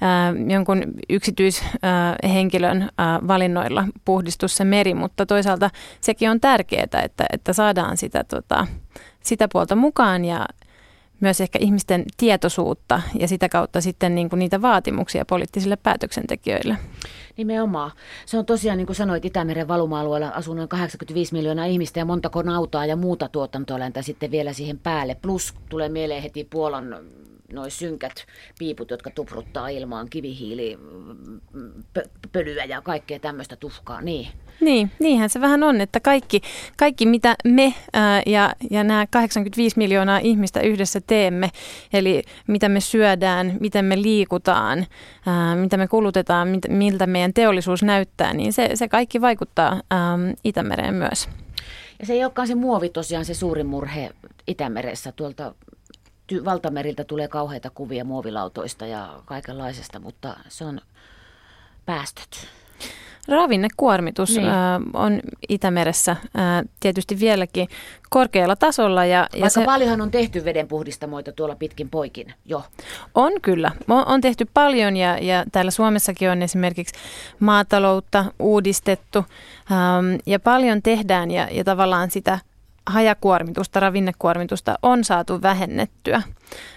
ää, 0.02 0.34
jonkun 0.50 0.84
yksityishenkilön 1.10 2.90
ää, 2.98 3.20
valinnoilla 3.28 3.86
puhdistu 4.06 4.48
se 4.48 4.64
meri, 4.64 4.94
mutta 4.94 5.26
toisaalta 5.26 5.70
sekin 6.02 6.30
on 6.30 6.40
tärkeää, 6.42 6.84
että, 7.04 7.26
että 7.34 7.54
saadaan 7.54 7.98
sitä, 7.98 8.24
tota, 8.24 8.68
sitä 9.24 9.48
puolta 9.52 9.76
mukaan 9.76 10.26
ja 10.26 10.46
myös 11.24 11.42
ehkä 11.42 11.60
ihmisten 11.62 12.06
tietoisuutta 12.18 13.02
ja 13.20 13.28
sitä 13.28 13.50
kautta 13.50 13.82
sitten 13.82 14.16
niin 14.16 14.30
kuin 14.30 14.40
niitä 14.40 14.62
vaatimuksia 14.62 15.26
poliittisille 15.26 15.76
päätöksentekijöille. 15.76 16.78
Nimenomaan. 17.38 17.92
Se 18.26 18.38
on 18.38 18.46
tosiaan, 18.46 18.78
niin 18.78 18.86
kuin 18.86 18.96
sanoit, 18.96 19.26
Itämeren 19.26 19.68
valuma-alueella 19.68 20.30
asuu 20.30 20.54
noin 20.54 20.70
85 20.70 21.34
miljoonaa 21.34 21.66
ihmistä 21.66 22.00
ja 22.00 22.06
montako 22.06 22.42
nautaa 22.42 22.86
ja 22.86 22.96
muuta 22.96 23.30
tuotantoeläintä 23.30 24.02
sitten 24.02 24.32
vielä 24.32 24.54
siihen 24.54 24.80
päälle. 24.80 25.16
Plus 25.16 25.54
tulee 25.70 25.90
mieleen 25.90 26.24
heti 26.24 26.48
Puolan 26.50 26.96
noin 27.54 27.72
synkät 27.72 28.26
piiput, 28.60 28.92
jotka 28.92 29.10
tupruttaa 29.10 29.68
ilmaan 29.68 30.10
kivihiili, 30.10 30.80
pö- 32.00 32.10
pölyä 32.32 32.66
ja 32.66 32.82
kaikkea 32.82 33.20
tämmöistä 33.20 33.56
tuhkaa. 33.56 34.02
Niin. 34.02 34.28
Niin, 34.62 34.92
niinhän 35.00 35.30
se 35.30 35.42
vähän 35.42 35.64
on, 35.64 35.82
että 35.82 36.00
kaikki, 36.00 36.42
kaikki 36.78 37.06
mitä 37.06 37.36
me 37.44 37.74
ää, 37.94 38.22
ja, 38.26 38.54
ja 38.72 38.84
nämä 38.84 39.06
85 39.12 39.78
miljoonaa 39.78 40.18
ihmistä 40.18 40.62
yhdessä 40.62 41.02
teemme, 41.08 41.50
eli 41.94 42.24
mitä 42.48 42.70
me 42.70 42.80
syödään, 42.80 43.58
miten 43.60 43.86
me 43.86 44.02
liikutaan, 44.02 44.86
ää, 45.26 45.56
mitä 45.56 45.78
me 45.78 45.88
kulutetaan, 45.88 46.48
mit, 46.48 46.66
miltä 46.70 47.08
meidän 47.08 47.34
teollisuus 47.34 47.84
näyttää, 47.84 48.34
niin 48.34 48.54
se, 48.54 48.70
se 48.74 48.88
kaikki 48.88 49.22
vaikuttaa 49.22 49.82
ää, 49.92 50.20
Itämereen 50.44 50.94
myös. 50.94 51.30
Ja 52.00 52.06
se 52.08 52.14
ei 52.14 52.24
olekaan 52.24 52.48
se 52.48 52.56
muovi 52.56 52.90
tosiaan 52.90 53.26
se 53.26 53.34
suurin 53.34 53.66
murhe 53.66 54.10
Itämeressä. 54.48 55.12
Tuolta 55.12 55.56
ty- 56.28 56.46
valtameriltä 56.46 57.04
tulee 57.04 57.28
kauheita 57.28 57.70
kuvia 57.70 58.06
muovilautoista 58.06 58.86
ja 58.86 59.22
kaikenlaisesta, 59.26 60.00
mutta 60.00 60.38
se 60.50 60.66
on 60.66 60.82
päästöt. 61.86 62.48
Ravinnekuormitus 63.28 64.38
Niin. 64.38 64.48
ää, 64.48 64.82
on 64.94 65.20
Itämeressä 65.50 66.16
ää, 66.36 66.64
tietysti 66.80 67.20
vieläkin 67.20 67.68
korkealla 68.10 68.56
tasolla. 68.56 69.06
Ja, 69.06 69.18
ja 69.18 69.42
Vaikka 69.42 69.50
se 69.50 69.66
paljonhan 69.66 70.02
on 70.02 70.12
tehty 70.12 70.46
vedenpuhdistamoita 70.46 71.32
tuolla 71.32 71.56
pitkin 71.56 71.90
poikin 71.90 72.34
jo. 72.46 72.64
on 73.16 73.32
kyllä. 73.42 73.72
On, 73.88 74.08
on 74.08 74.22
tehty 74.22 74.48
paljon 74.54 74.98
ja, 74.98 75.18
ja 75.18 75.46
täällä 75.52 75.72
Suomessakin 75.72 76.30
on 76.30 76.42
esimerkiksi 76.42 76.96
maataloutta 77.40 78.26
uudistettu 78.40 79.20
äm, 79.20 79.26
ja 80.26 80.40
paljon 80.40 80.82
tehdään 80.82 81.32
ja, 81.32 81.48
ja 81.52 81.64
tavallaan 81.64 82.12
sitä 82.12 82.40
hajakuormitusta, 82.88 83.80
ravinnekuormitusta 83.80 84.76
on 84.82 85.04
saatu 85.04 85.42
vähennettyä. 85.42 86.22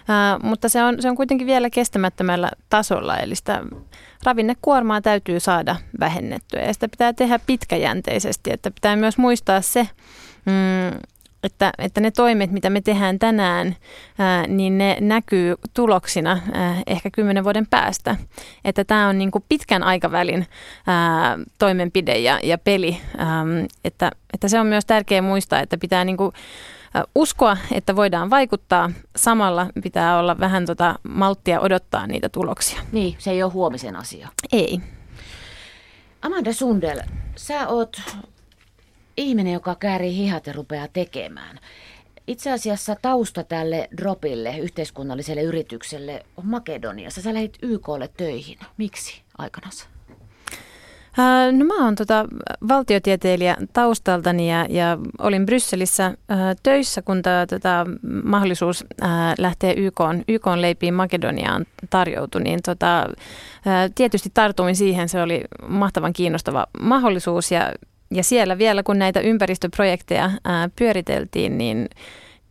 Ää, 0.08 0.38
mutta 0.42 0.68
se 0.68 0.84
on, 0.84 1.02
se 1.02 1.10
on 1.10 1.16
kuitenkin 1.16 1.46
vielä 1.46 1.70
kestämättömällä 1.70 2.50
tasolla, 2.70 3.16
eli 3.16 3.34
sitä 3.34 3.62
ravinnekuormaa 4.24 5.00
täytyy 5.00 5.40
saada 5.40 5.76
vähennettyä 6.00 6.60
ja 6.60 6.72
sitä 6.72 6.88
pitää 6.88 7.12
tehdä 7.12 7.40
pitkäjänteisesti, 7.46 8.52
että 8.52 8.70
pitää 8.70 8.96
myös 8.96 9.18
muistaa 9.18 9.60
se, 9.60 9.88
mm, 10.44 10.98
että, 11.42 11.72
että 11.78 12.00
ne 12.00 12.10
toimet, 12.10 12.50
mitä 12.50 12.70
me 12.70 12.80
tehdään 12.80 13.18
tänään, 13.18 13.76
ää, 14.18 14.46
niin 14.46 14.78
ne 14.78 14.96
näkyy 15.00 15.54
tuloksina 15.74 16.40
ää, 16.52 16.82
ehkä 16.86 17.10
kymmenen 17.10 17.44
vuoden 17.44 17.66
päästä. 17.66 18.16
Että 18.64 18.84
tämä 18.84 19.08
on 19.08 19.18
niin 19.18 19.30
kuin 19.30 19.44
pitkän 19.48 19.82
aikavälin 19.82 20.46
ää, 20.86 21.38
toimenpide 21.58 22.18
ja, 22.18 22.40
ja 22.42 22.58
peli. 22.58 23.00
Äm, 23.20 23.66
että, 23.84 24.10
että 24.34 24.48
se 24.48 24.60
on 24.60 24.66
myös 24.66 24.84
tärkeää 24.84 25.22
muistaa, 25.22 25.60
että 25.60 25.78
pitää 25.78 26.04
niin 26.04 26.16
kuin, 26.16 26.32
ä, 26.96 27.04
uskoa, 27.14 27.56
että 27.72 27.96
voidaan 27.96 28.30
vaikuttaa. 28.30 28.90
Samalla 29.16 29.66
pitää 29.82 30.18
olla 30.18 30.38
vähän 30.40 30.66
tota 30.66 30.98
malttia 31.08 31.60
odottaa 31.60 32.06
niitä 32.06 32.28
tuloksia. 32.28 32.80
Niin, 32.92 33.16
se 33.18 33.30
ei 33.30 33.42
ole 33.42 33.52
huomisen 33.52 33.96
asia. 33.96 34.28
Ei. 34.52 34.80
Amanda 36.22 36.52
Sundel, 36.52 37.00
sä 37.36 37.68
oot 37.68 38.00
ihminen, 39.16 39.52
joka 39.52 39.74
käärii 39.74 40.16
hihat 40.16 40.46
ja 40.46 40.52
rupeaa 40.52 40.88
tekemään. 40.92 41.58
Itse 42.26 42.52
asiassa 42.52 42.96
tausta 43.02 43.44
tälle 43.44 43.88
dropille, 43.96 44.58
yhteiskunnalliselle 44.58 45.42
yritykselle, 45.42 46.26
on 46.36 46.46
Makedoniassa. 46.46 47.22
Sä 47.22 47.34
lähdit 47.34 47.58
YKlle 47.62 48.08
töihin. 48.16 48.58
Miksi 48.76 49.22
aikanaan? 49.38 49.72
Ää, 51.18 51.52
No 51.52 51.64
mä 51.64 51.84
oon 51.84 51.94
tota 51.94 52.24
valtiotieteilijä 52.68 53.56
taustaltani 53.72 54.50
ja, 54.50 54.66
ja 54.68 54.98
olin 55.18 55.46
Brysselissä 55.46 56.14
ää, 56.28 56.54
töissä, 56.62 57.02
kun 57.02 57.22
tämä 57.22 57.46
tota, 57.46 57.86
mahdollisuus 58.24 58.84
ää, 59.00 59.34
lähteä 59.38 59.72
YK, 59.72 60.00
YK 60.28 60.46
leipiin 60.46 60.94
Makedoniaan 60.94 61.66
tarjoutui, 61.90 62.42
niin 62.42 62.60
tota, 62.64 63.06
ää, 63.66 63.88
tietysti 63.94 64.30
tartuin 64.34 64.76
siihen, 64.76 65.08
se 65.08 65.22
oli 65.22 65.44
mahtavan 65.68 66.12
kiinnostava 66.12 66.66
mahdollisuus 66.80 67.52
ja, 67.52 67.72
ja 68.10 68.24
siellä 68.24 68.58
vielä 68.58 68.82
kun 68.82 68.98
näitä 68.98 69.20
ympäristöprojekteja 69.20 70.30
ää, 70.44 70.68
pyöriteltiin, 70.78 71.58
niin 71.58 71.88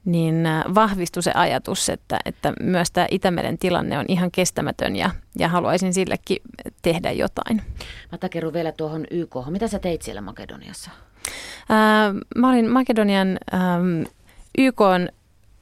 niin 0.06 0.46
ää, 0.46 0.64
vahvistui 0.76 1.24
se 1.24 1.32
ajatus, 1.36 1.90
että, 1.90 2.20
että 2.26 2.54
myös 2.60 2.92
tämä 2.92 3.08
Itämeren 3.12 3.58
tilanne 3.58 3.98
on 3.98 4.06
ihan 4.08 4.32
kestämätön 4.32 4.96
ja, 4.96 5.10
ja 5.40 5.48
haluaisin 5.48 5.94
sillekin 5.94 6.38
tehdä 6.82 7.12
jotain. 7.12 7.62
Mä 8.12 8.18
takerun 8.18 8.54
vielä 8.54 8.72
tuohon 8.72 9.06
YK. 9.12 9.36
Mitä 9.50 9.68
sä 9.68 9.80
teit 9.80 10.02
siellä 10.02 10.22
Makedoniassa? 10.22 10.92
Ää, 11.70 12.14
mä 12.36 12.50
olin 12.50 12.70
Makedonian 12.70 13.28
äm, 13.54 14.06
YK 14.58 14.82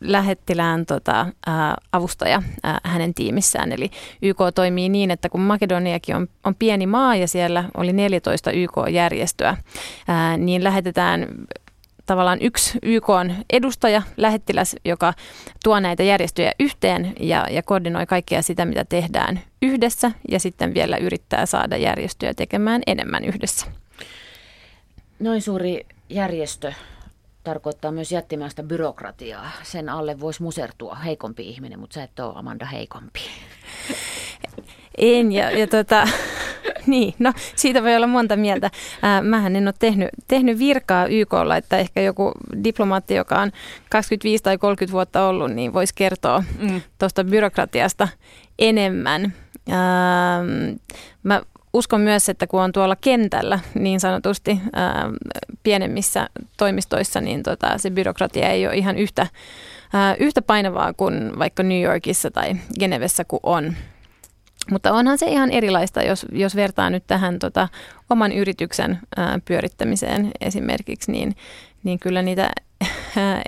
lähettilään 0.04 0.86
tota, 0.86 1.28
ää, 1.46 1.76
avustaja 1.92 2.42
ää, 2.64 2.82
hänen 2.84 3.14
tiimissään. 3.14 3.72
Eli 3.72 3.92
YK 4.22 4.38
toimii 4.56 4.90
niin, 4.90 5.12
että 5.12 5.30
kun 5.30 5.42
Makedoniakin 5.42 6.16
on, 6.16 6.28
on 6.44 6.56
pieni 6.56 6.88
maa 6.88 7.16
ja 7.16 7.28
siellä 7.28 7.64
oli 7.78 7.94
14 7.94 8.52
YK-järjestöä, 8.52 9.58
ää, 10.08 10.38
niin 10.38 10.64
lähetetään 10.64 11.28
tavallaan 12.06 12.42
yksi 12.42 12.80
YK 12.82 13.08
edustaja, 13.54 14.02
lähettiläs, 14.18 14.76
joka 14.86 15.14
tuo 15.64 15.80
näitä 15.80 16.04
järjestöjä 16.04 16.52
yhteen 16.60 17.14
ja, 17.20 17.48
ja 17.50 17.64
koordinoi 17.64 18.06
kaikkea 18.06 18.42
sitä, 18.42 18.66
mitä 18.66 18.86
tehdään 18.86 19.40
yhdessä 19.62 20.12
ja 20.32 20.40
sitten 20.40 20.74
vielä 20.74 20.98
yrittää 20.98 21.46
saada 21.46 21.78
järjestöjä 21.78 22.34
tekemään 22.34 22.82
enemmän 22.88 23.26
yhdessä. 23.26 23.66
Noin 25.20 25.42
suuri 25.42 25.86
järjestö 26.10 26.74
tarkoittaa 27.44 27.92
myös 27.92 28.12
jättimäistä 28.12 28.64
byrokratiaa. 28.64 29.52
Sen 29.64 29.90
alle 29.90 30.20
voisi 30.20 30.44
musertua 30.44 30.96
heikompi 30.96 31.50
ihminen, 31.50 31.80
mutta 31.80 31.94
sä 31.94 32.04
et 32.04 32.20
ole 32.20 32.34
Amanda 32.36 32.66
heikompi. 32.66 33.20
En, 34.98 35.32
ja, 35.32 35.52
ja 35.52 35.68
tota, 35.68 36.08
niin, 36.88 37.14
no 37.20 37.34
siitä 37.56 37.84
voi 37.84 37.96
olla 37.96 38.08
monta 38.08 38.36
mieltä. 38.36 38.72
Ää, 39.02 39.22
mähän 39.22 39.56
en 39.56 39.68
ole 39.68 39.74
tehnyt, 39.80 40.10
tehnyt 40.28 40.60
virkaa 40.60 41.06
YKlla, 41.06 41.58
että 41.58 41.78
ehkä 41.78 42.02
joku 42.02 42.32
diplomaatti, 42.64 43.16
joka 43.16 43.42
on 43.42 43.52
25 43.90 44.44
tai 44.44 44.58
30 44.58 44.94
vuotta 44.94 45.28
ollut, 45.28 45.52
niin 45.52 45.74
voisi 45.74 45.94
kertoa 45.96 46.44
mm. 46.60 46.82
tuosta 47.00 47.24
byrokratiasta 47.24 48.08
enemmän. 48.60 49.34
Ää, 49.70 50.44
mä 51.24 51.42
uskon 51.74 52.02
myös, 52.02 52.30
että 52.30 52.48
kun 52.48 52.62
on 52.62 52.72
tuolla 52.72 52.96
kentällä 52.96 53.60
niin 53.74 54.00
sanotusti 54.00 54.60
ää, 54.74 55.10
pienemmissä 55.64 56.30
toimistoissa, 56.58 57.22
niin 57.22 57.44
tota, 57.44 57.78
se 57.78 57.90
byrokratia 57.90 58.50
ei 58.50 58.68
ole 58.68 58.76
ihan 58.76 58.98
yhtä, 58.98 59.28
ää, 59.94 60.16
yhtä 60.20 60.42
painavaa 60.42 60.94
kuin 60.94 61.40
vaikka 61.40 61.64
New 61.64 61.82
Yorkissa 61.82 62.32
tai 62.32 62.56
Genevessä 62.80 63.24
kuin 63.24 63.40
on. 63.44 63.76
Mutta 64.72 64.92
onhan 64.92 65.18
se 65.18 65.26
ihan 65.26 65.52
erilaista, 65.52 66.04
jos, 66.04 66.26
jos 66.32 66.56
vertaa 66.56 66.90
nyt 66.90 67.04
tähän 67.08 67.40
tota, 67.40 67.68
oman 68.10 68.32
yrityksen 68.32 69.00
ää, 69.18 69.40
pyörittämiseen 69.46 70.32
esimerkiksi, 70.42 71.12
niin, 71.12 71.36
niin 71.84 72.00
kyllä 72.00 72.22
niitä 72.22 72.52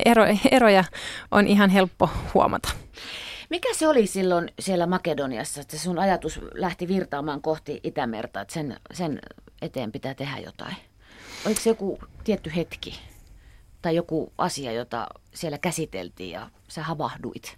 ero, 0.06 0.26
eroja 0.52 0.84
on 1.32 1.48
ihan 1.48 1.70
helppo 1.70 2.10
huomata. 2.34 2.70
Mikä 3.50 3.74
se 3.74 3.88
oli 3.88 4.08
silloin 4.08 4.52
siellä 4.60 4.86
Makedoniassa, 4.86 5.62
että 5.62 5.78
sun 5.78 6.00
ajatus 6.00 6.40
lähti 6.54 6.88
virtaamaan 6.88 7.42
kohti 7.42 7.80
Itämerta, 7.84 8.42
että 8.42 8.54
sen, 8.54 8.80
sen 8.94 9.20
eteen 9.62 9.92
pitää 9.92 10.14
tehdä 10.14 10.38
jotain? 10.38 10.76
Oliko 11.46 11.62
se 11.62 11.70
joku 11.70 12.00
tietty 12.24 12.52
hetki 12.56 13.00
tai 13.82 13.96
joku 13.96 14.34
asia, 14.38 14.72
jota 14.72 15.08
siellä 15.34 15.58
käsiteltiin 15.58 16.32
ja 16.32 16.50
sä 16.68 16.84
havahduit? 16.84 17.58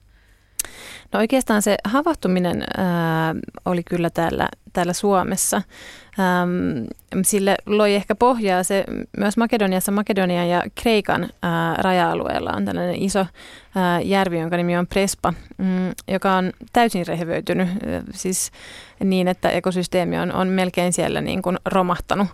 No 1.13 1.19
oikeastaan 1.19 1.61
se 1.61 1.77
havahtuminen 1.83 2.63
ää, 2.77 3.35
oli 3.65 3.83
kyllä 3.83 4.09
täällä, 4.09 4.49
täällä 4.73 4.93
Suomessa. 4.93 5.61
Ähm, 6.19 6.85
sille 7.21 7.55
loi 7.65 7.95
ehkä 7.95 8.15
pohjaa 8.15 8.63
se 8.63 8.83
myös 9.17 9.37
Makedoniassa, 9.37 9.91
Makedonian 9.91 10.49
ja 10.49 10.63
Kreikan 10.75 11.29
ää, 11.41 11.75
raja-alueella 11.75 12.51
on 12.55 12.65
tällainen 12.65 13.01
iso 13.01 13.25
ää, 13.75 14.01
järvi, 14.01 14.39
jonka 14.39 14.57
nimi 14.57 14.77
on 14.77 14.87
Prespa, 14.87 15.33
mm, 15.57 15.91
joka 16.07 16.33
on 16.33 16.51
täysin 16.73 17.07
rehevöitynyt, 17.07 17.67
siis 18.11 18.51
niin, 19.03 19.27
että 19.27 19.49
ekosysteemi 19.49 20.19
on, 20.19 20.33
on 20.33 20.47
melkein 20.47 20.93
siellä 20.93 21.21
niin 21.21 21.41
kuin 21.41 21.57
romahtanut, 21.65 22.27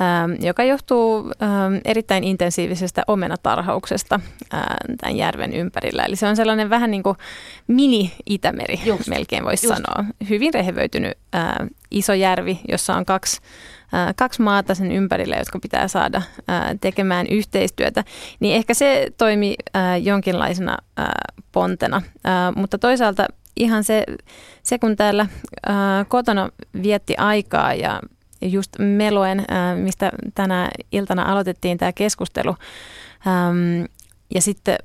ää, 0.00 0.28
joka 0.40 0.64
johtuu 0.64 1.32
ää, 1.40 1.70
erittäin 1.84 2.24
intensiivisestä 2.24 3.02
omenatarhauksesta 3.06 4.20
ää, 4.52 4.76
tämän 5.00 5.16
järven 5.16 5.52
ympärillä. 5.52 6.04
Eli 6.04 6.16
se 6.16 6.26
on 6.26 6.36
sellainen 6.36 6.70
vähän 6.70 6.90
niin 6.90 7.02
kuin 7.02 7.16
mini-Itämeri, 8.08 8.80
just, 8.84 9.06
melkein 9.06 9.44
voisi 9.44 9.68
sanoa. 9.68 10.04
Hyvin 10.28 10.54
rehevöitynyt 10.54 11.18
ää, 11.32 11.66
iso 11.90 12.14
järvi, 12.14 12.60
jossa 12.68 12.94
on 12.94 13.04
kaksi 13.04 13.40
kaksi 14.16 14.42
maata 14.42 14.74
sen 14.74 14.92
ympärillä, 14.92 15.36
jotka 15.36 15.58
pitää 15.58 15.88
saada 15.88 16.22
tekemään 16.80 17.26
yhteistyötä, 17.30 18.04
niin 18.40 18.56
ehkä 18.56 18.74
se 18.74 19.08
toimi 19.18 19.54
jonkinlaisena 20.02 20.76
pontena. 21.52 22.02
Mutta 22.56 22.78
toisaalta 22.78 23.26
ihan 23.56 23.84
se, 23.84 24.04
se 24.62 24.78
kun 24.78 24.96
täällä 24.96 25.26
kotona 26.08 26.48
vietti 26.82 27.14
aikaa 27.16 27.74
ja 27.74 28.00
just 28.42 28.70
meloen, 28.78 29.44
mistä 29.76 30.12
tänä 30.34 30.68
iltana 30.92 31.22
aloitettiin 31.22 31.78
tämä 31.78 31.92
keskustelu, 31.92 32.56
ja 34.34 34.42
sitten 34.42 34.78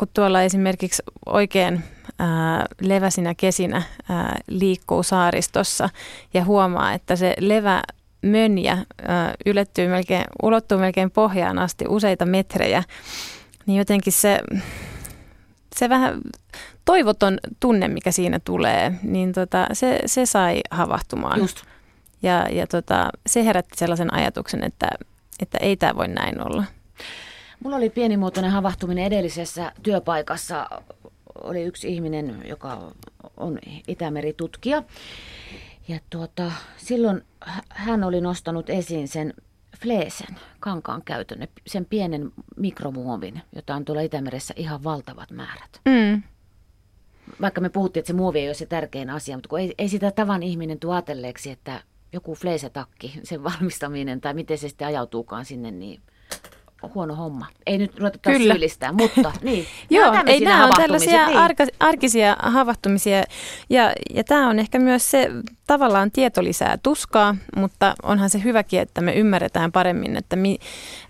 kun 0.00 0.08
tuolla 0.14 0.42
esimerkiksi 0.42 1.02
oikein 1.26 1.84
ää, 2.18 2.66
leväsinä 2.80 3.34
kesinä 3.34 3.82
ää, 4.08 4.38
liikkuu 4.48 5.02
saaristossa 5.02 5.88
ja 6.34 6.44
huomaa, 6.44 6.92
että 6.92 7.16
se 7.16 7.34
levä 7.38 7.82
mönjä 8.22 8.78
ää, 9.08 9.34
ylettyy 9.46 9.88
melkein, 9.88 10.24
ulottuu 10.42 10.78
melkein 10.78 11.10
pohjaan 11.10 11.58
asti 11.58 11.84
useita 11.88 12.26
metrejä, 12.26 12.82
niin 13.66 13.78
jotenkin 13.78 14.12
se, 14.12 14.40
se 15.76 15.88
vähän 15.88 16.20
toivoton 16.84 17.38
tunne, 17.60 17.88
mikä 17.88 18.12
siinä 18.12 18.40
tulee, 18.44 18.92
niin 19.02 19.32
tota, 19.32 19.66
se, 19.72 20.00
se 20.06 20.26
sai 20.26 20.60
havahtumaan. 20.70 21.38
Just. 21.38 21.62
Ja, 22.22 22.46
ja 22.50 22.66
tota, 22.66 23.10
se 23.26 23.44
herätti 23.44 23.78
sellaisen 23.78 24.14
ajatuksen, 24.14 24.64
että, 24.64 24.88
että 25.42 25.58
ei 25.60 25.76
tämä 25.76 25.96
voi 25.96 26.08
näin 26.08 26.46
olla. 26.46 26.64
Mulla 27.64 27.76
oli 27.76 27.90
pienimuotoinen 27.90 28.50
havahtuminen 28.50 29.04
edellisessä 29.04 29.72
työpaikassa. 29.82 30.70
Oli 31.42 31.62
yksi 31.62 31.88
ihminen, 31.88 32.42
joka 32.48 32.92
on 33.36 33.58
Itämeri-tutkija. 33.88 34.82
Ja 35.88 35.98
tuota, 36.10 36.52
silloin 36.76 37.22
hän 37.68 38.04
oli 38.04 38.20
nostanut 38.20 38.70
esiin 38.70 39.08
sen 39.08 39.34
fleesen, 39.78 40.36
kankaan 40.60 41.02
käytön, 41.04 41.48
sen 41.66 41.84
pienen 41.84 42.32
mikromuovin, 42.56 43.42
jota 43.54 43.74
on 43.74 43.84
tuolla 43.84 44.02
Itämeressä 44.02 44.54
ihan 44.56 44.84
valtavat 44.84 45.30
määrät. 45.30 45.80
Mm. 45.84 46.22
Vaikka 47.40 47.60
me 47.60 47.68
puhuttiin, 47.68 48.00
että 48.00 48.06
se 48.06 48.12
muovi 48.12 48.38
ei 48.38 48.48
ole 48.48 48.54
se 48.54 48.66
tärkein 48.66 49.10
asia, 49.10 49.36
mutta 49.36 49.48
kun 49.48 49.60
ei, 49.60 49.74
ei 49.78 49.88
sitä 49.88 50.10
tavan 50.10 50.42
ihminen 50.42 50.78
tuotelleeksi, 50.78 51.50
että 51.50 51.82
joku 52.12 52.34
fleesetakki, 52.34 53.20
sen 53.22 53.44
valmistaminen 53.44 54.20
tai 54.20 54.34
miten 54.34 54.58
se 54.58 54.68
sitten 54.68 54.86
ajautuukaan 54.86 55.44
sinne, 55.44 55.70
niin 55.70 56.00
huono 56.94 57.14
homma. 57.14 57.46
Ei 57.66 57.78
nyt 57.78 57.98
ruveta 57.98 58.18
Kyllä. 58.22 58.54
syyllistää, 58.54 58.92
mutta 58.92 59.32
niin. 59.42 59.66
Joo, 59.90 60.14
ei 60.26 60.40
nämä 60.40 60.66
on 60.66 60.72
tällaisia 60.76 61.26
niin. 61.26 61.38
arka, 61.38 61.66
arkisia 61.80 62.36
havahtumisia 62.38 63.22
ja, 63.70 63.92
ja 64.14 64.24
tämä 64.24 64.48
on 64.48 64.58
ehkä 64.58 64.78
myös 64.78 65.10
se 65.10 65.30
tavallaan 65.66 66.10
tieto 66.10 66.44
lisää 66.44 66.78
tuskaa, 66.82 67.36
mutta 67.56 67.94
onhan 68.02 68.30
se 68.30 68.42
hyväkin, 68.44 68.80
että 68.80 69.00
me 69.00 69.14
ymmärretään 69.14 69.72
paremmin, 69.72 70.16
että 70.16 70.36
mi, 70.36 70.58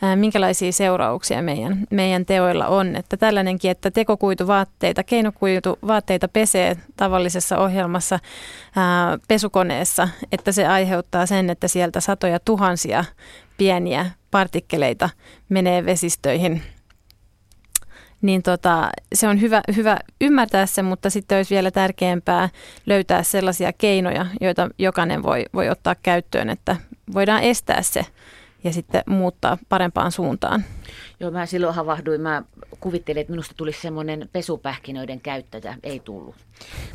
äh, 0.04 0.16
minkälaisia 0.16 0.72
seurauksia 0.72 1.42
meidän, 1.42 1.86
meidän 1.90 2.26
teoilla 2.26 2.66
on. 2.66 2.96
Että 2.96 3.16
tällainenkin, 3.16 3.70
että 3.70 3.90
tekokuituvaatteita, 3.90 5.04
keinokuituvaatteita 5.04 6.28
pesee 6.28 6.76
tavallisessa 6.96 7.58
ohjelmassa 7.58 8.18
ää, 8.76 9.18
pesukoneessa, 9.28 10.08
että 10.32 10.52
se 10.52 10.66
aiheuttaa 10.66 11.26
sen, 11.26 11.50
että 11.50 11.68
sieltä 11.68 12.00
satoja 12.00 12.40
tuhansia 12.40 13.04
pieniä 13.60 14.10
partikkeleita 14.30 15.10
menee 15.48 15.86
vesistöihin. 15.86 16.62
Niin 18.22 18.42
tota, 18.42 18.90
se 19.14 19.28
on 19.28 19.40
hyvä, 19.40 19.62
hyvä 19.76 19.98
ymmärtää 20.20 20.66
se, 20.66 20.82
mutta 20.82 21.10
sitten 21.10 21.36
olisi 21.36 21.54
vielä 21.54 21.70
tärkeämpää 21.70 22.48
löytää 22.86 23.22
sellaisia 23.22 23.72
keinoja, 23.72 24.26
joita 24.40 24.68
jokainen 24.78 25.22
voi, 25.22 25.44
voi 25.54 25.68
ottaa 25.68 25.94
käyttöön, 25.94 26.50
että 26.50 26.76
voidaan 27.14 27.42
estää 27.42 27.82
se 27.82 28.06
ja 28.64 28.72
sitten 28.72 29.02
muuttaa 29.06 29.58
parempaan 29.68 30.12
suuntaan. 30.12 30.64
Joo, 31.20 31.30
mä 31.30 31.46
silloin 31.46 31.74
havahduin. 31.74 32.20
Mä 32.20 32.42
kuvittelin, 32.80 33.20
että 33.20 33.32
minusta 33.32 33.54
tulisi 33.56 33.80
semmoinen 33.80 34.28
pesupähkinöiden 34.32 35.20
käyttäjä. 35.20 35.76
Ei 35.82 36.00
tullut. 36.00 36.34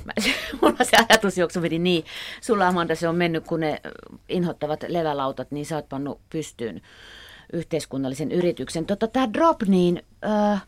Mä, 0.06 0.14
mulla 0.62 0.84
se 0.84 0.98
ajatusjuoksu 1.10 1.62
meni 1.62 1.80
niin. 1.80 2.04
Sulla 2.42 2.68
Amanda 2.68 2.96
se 2.96 3.08
on 3.08 3.16
mennyt, 3.16 3.48
kun 3.48 3.60
ne 3.60 3.82
inhottavat 4.30 4.84
levälautat, 4.88 5.52
niin 5.52 5.66
sä 5.66 5.76
oot 5.76 5.90
pannut 5.90 6.20
pystyyn 6.30 6.82
yhteiskunnallisen 7.54 8.32
yrityksen. 8.32 8.86
Tota, 8.86 9.08
tämä 9.08 9.34
Drop, 9.34 9.62
niin 9.64 10.04
äh, 10.26 10.64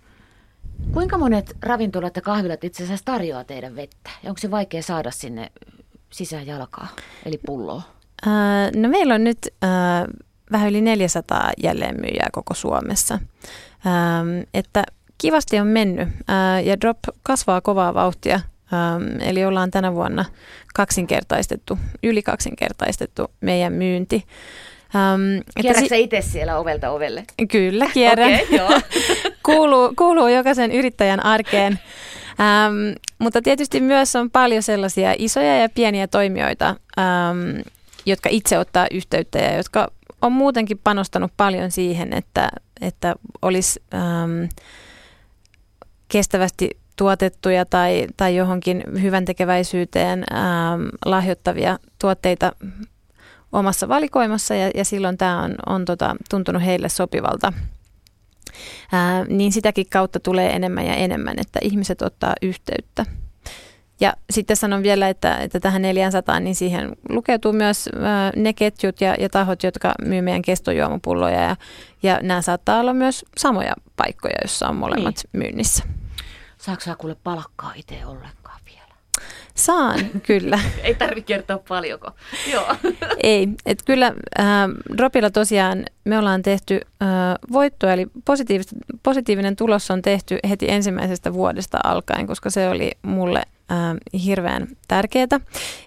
kuinka 0.94 1.18
monet 1.18 1.58
ravintolat 1.62 2.16
ja 2.16 2.22
kahvilat 2.22 2.64
itse 2.64 2.84
asiassa 2.84 3.06
tarjoaa 3.06 3.44
teidän 3.44 3.76
vettä? 3.76 4.10
Ja 4.24 4.30
onko 4.30 4.40
se 4.40 4.52
vaikea 4.52 4.82
saada 4.82 5.12
sinne 5.12 5.52
sisään 6.10 6.48
jalkaa, 6.48 6.88
eli 7.26 7.40
pulloa? 7.46 7.82
Äh, 8.28 8.72
no 8.76 8.90
meillä 8.90 9.16
on 9.16 9.24
nyt 9.24 9.48
äh, 9.64 9.70
vähän 10.52 10.70
yli 10.70 10.82
400 10.82 11.52
jälleenmyyjää 11.64 12.30
koko 12.32 12.54
Suomessa. 12.54 13.20
Ähm, 13.86 14.42
että 14.54 14.84
kivasti 15.18 15.60
on 15.60 15.68
mennyt 15.68 16.08
äh, 16.08 16.66
ja 16.66 16.82
Drop 16.82 16.98
kasvaa 17.24 17.62
kovaa 17.62 17.94
vauhtia. 17.94 18.40
Ähm, 18.74 19.22
eli 19.22 19.46
ollaan 19.46 19.72
tänä 19.72 19.94
vuonna 19.94 20.26
kaksinkertaistettu, 20.74 21.80
yli 22.04 22.24
kaksinkertaistettu 22.24 23.32
meidän 23.42 23.74
myynti. 23.74 24.24
Um, 24.96 25.44
Kierrätkö 25.62 25.96
si- 25.96 26.04
itse 26.04 26.22
siellä 26.22 26.58
ovelta 26.58 26.90
ovelle? 26.90 27.24
Kyllä, 27.52 27.88
kierrän. 27.94 28.34
Okay, 28.34 28.58
joo. 28.58 28.82
kuuluu, 29.46 29.94
kuuluu 29.96 30.28
jokaisen 30.28 30.72
yrittäjän 30.72 31.26
arkeen. 31.26 31.80
Um, 32.40 32.96
mutta 33.20 33.42
tietysti 33.42 33.80
myös 33.80 34.16
on 34.16 34.32
paljon 34.32 34.64
sellaisia 34.64 35.16
isoja 35.18 35.58
ja 35.58 35.70
pieniä 35.70 36.08
toimijoita, 36.08 36.76
um, 36.98 37.64
jotka 38.06 38.30
itse 38.32 38.60
ottaa 38.60 38.88
yhteyttä 38.92 39.40
ja 39.40 39.58
jotka 39.58 39.92
on 40.22 40.32
muutenkin 40.32 40.80
panostanut 40.84 41.32
paljon 41.38 41.72
siihen, 41.72 42.14
että, 42.14 42.50
että 42.82 43.16
olisi 43.42 43.84
äm, 43.94 44.50
kestävästi 46.08 46.70
tuotettuja 46.96 47.66
tai, 47.66 48.08
tai 48.18 48.36
johonkin 48.36 48.84
hyvän 49.02 49.26
tekeväisyyteen 49.26 50.20
äm, 50.20 50.90
lahjoittavia 51.06 51.80
tuotteita 52.00 52.52
omassa 53.52 53.88
valikoimassa 53.88 54.56
ja, 54.56 54.72
ja 54.76 54.86
silloin 54.86 55.18
tämä 55.18 55.44
on, 55.44 55.56
on 55.66 55.86
tota, 55.86 56.16
tuntunut 56.30 56.66
heille 56.66 56.90
sopivalta. 56.90 57.54
Ää, 58.92 59.26
niin 59.26 59.52
sitäkin 59.52 59.86
kautta 59.90 60.20
tulee 60.20 60.56
enemmän 60.56 60.86
ja 60.86 60.96
enemmän, 60.96 61.36
että 61.40 61.60
ihmiset 61.62 62.02
ottaa 62.02 62.34
yhteyttä. 62.42 63.06
Ja 64.00 64.14
sitten 64.30 64.56
sanon 64.58 64.84
vielä, 64.84 65.10
että, 65.10 65.38
että 65.38 65.60
tähän 65.60 65.82
400, 65.82 66.40
niin 66.40 66.56
siihen 66.56 66.96
lukeutuu 67.10 67.54
myös 67.54 67.90
ne 68.36 68.54
ketjut 68.54 69.02
ja, 69.02 69.16
ja 69.20 69.30
tahot, 69.30 69.64
jotka 69.64 69.94
myy 70.06 70.22
meidän 70.22 70.42
kestojuomapulloja. 70.42 71.42
Ja, 71.42 71.56
ja 72.04 72.20
nämä 72.22 72.42
saattaa 72.42 72.80
olla 72.80 72.94
myös 72.94 73.26
samoja 73.38 73.74
paikkoja, 73.96 74.36
joissa 74.42 74.68
on 74.68 74.76
molemmat 74.76 75.16
niin. 75.16 75.44
myynnissä. 75.44 75.84
Saako 76.58 76.82
sä 76.82 76.96
kuule 76.96 77.16
palkkaa 77.24 77.74
itse 77.76 78.06
ollenkaan 78.06 78.60
vielä? 78.66 78.96
Saan, 79.56 80.00
kyllä. 80.28 80.60
Ei 80.84 80.96
tarvitse 80.96 81.28
kertoa 81.28 81.60
paljonko. 81.68 82.12
Joo. 82.52 82.76
Ei, 83.24 83.48
että 83.66 83.84
kyllä 83.86 84.14
äh, 84.40 84.46
Dropilla 84.98 85.30
tosiaan 85.30 85.86
me 86.04 86.18
ollaan 86.18 86.42
tehty 86.42 86.80
äh, 87.02 87.08
voittoa, 87.52 87.94
eli 87.94 88.08
positiivinen 89.04 89.56
tulos 89.56 89.92
on 89.92 90.02
tehty 90.02 90.40
heti 90.50 90.72
ensimmäisestä 90.72 91.34
vuodesta 91.34 91.80
alkaen, 91.84 92.28
koska 92.28 92.50
se 92.50 92.70
oli 92.70 92.92
mulle 93.02 93.42
äh, 93.72 94.22
hirveän 94.24 94.68
tärkeää. 94.88 95.40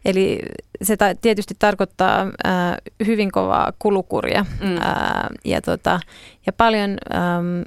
Eli 0.05 0.41
se 0.83 0.97
ta- 0.97 1.15
tietysti 1.21 1.55
tarkoittaa 1.59 2.21
äh, 2.21 2.77
hyvin 3.07 3.33
kovaa 3.33 3.73
kulukuria 3.79 4.47
mm. 4.61 4.77
äh, 4.77 4.83
ja, 5.45 5.61
tota, 5.63 6.01
ja 6.47 6.53
paljon... 6.53 6.97
Ähm, 7.15 7.63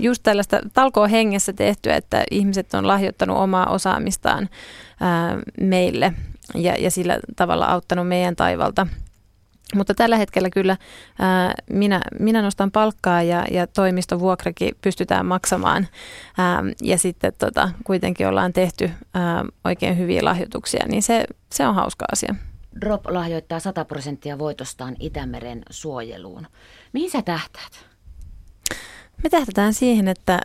just 0.00 0.22
tällaista 0.22 0.60
talkoon 0.74 1.10
hengessä 1.10 1.52
tehty, 1.52 1.92
että 1.92 2.24
ihmiset 2.30 2.74
on 2.74 2.86
lahjoittanut 2.86 3.38
omaa 3.38 3.66
osaamistaan 3.66 4.48
ää, 5.00 5.38
meille 5.60 6.12
ja, 6.54 6.74
ja 6.78 6.90
sillä 6.90 7.18
tavalla 7.36 7.66
auttanut 7.66 8.08
meidän 8.08 8.36
taivalta. 8.36 8.86
Mutta 9.74 9.94
tällä 9.94 10.16
hetkellä 10.16 10.50
kyllä 10.50 10.76
ää, 11.18 11.54
minä, 11.70 12.00
minä 12.20 12.42
nostan 12.42 12.70
palkkaa 12.70 13.22
ja, 13.22 13.44
ja 13.50 13.66
toimistovuokrakin 13.66 14.74
pystytään 14.82 15.26
maksamaan. 15.26 15.88
Ää, 16.38 16.62
ja 16.82 16.98
sitten 16.98 17.32
tota, 17.38 17.70
kuitenkin 17.84 18.28
ollaan 18.28 18.52
tehty 18.52 18.90
ää, 19.14 19.44
oikein 19.64 19.98
hyviä 19.98 20.24
lahjoituksia, 20.24 20.86
niin 20.88 21.02
se, 21.02 21.24
se 21.52 21.66
on 21.66 21.74
hauska 21.74 22.04
asia. 22.12 22.34
Drop 22.80 23.06
lahjoittaa 23.06 23.60
100 23.60 23.84
prosenttia 23.84 24.38
voitostaan 24.38 24.96
Itämeren 25.00 25.62
suojeluun. 25.70 26.46
Mihin 26.92 27.10
sä 27.10 27.22
tähtäät? 27.22 27.72
Me 29.22 29.30
tähdätään 29.30 29.74
siihen, 29.74 30.08
että 30.08 30.38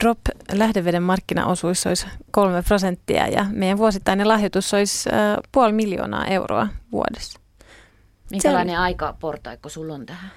drop 0.00 0.18
lähdeveden 0.52 1.02
markkinaosuus 1.02 1.86
olisi 1.86 2.06
kolme 2.30 2.62
prosenttia 2.62 3.28
ja 3.28 3.46
meidän 3.50 3.78
vuosittainen 3.78 4.28
lahjoitus 4.28 4.74
olisi 4.74 5.08
puoli 5.52 5.72
miljoonaa 5.72 6.26
euroa 6.26 6.68
vuodessa. 6.92 7.39
Minkälainen 8.30 8.76
on... 8.76 8.82
aikaportaikko 8.82 9.68
sulla 9.68 9.94
on 9.94 10.06
tähän? 10.06 10.30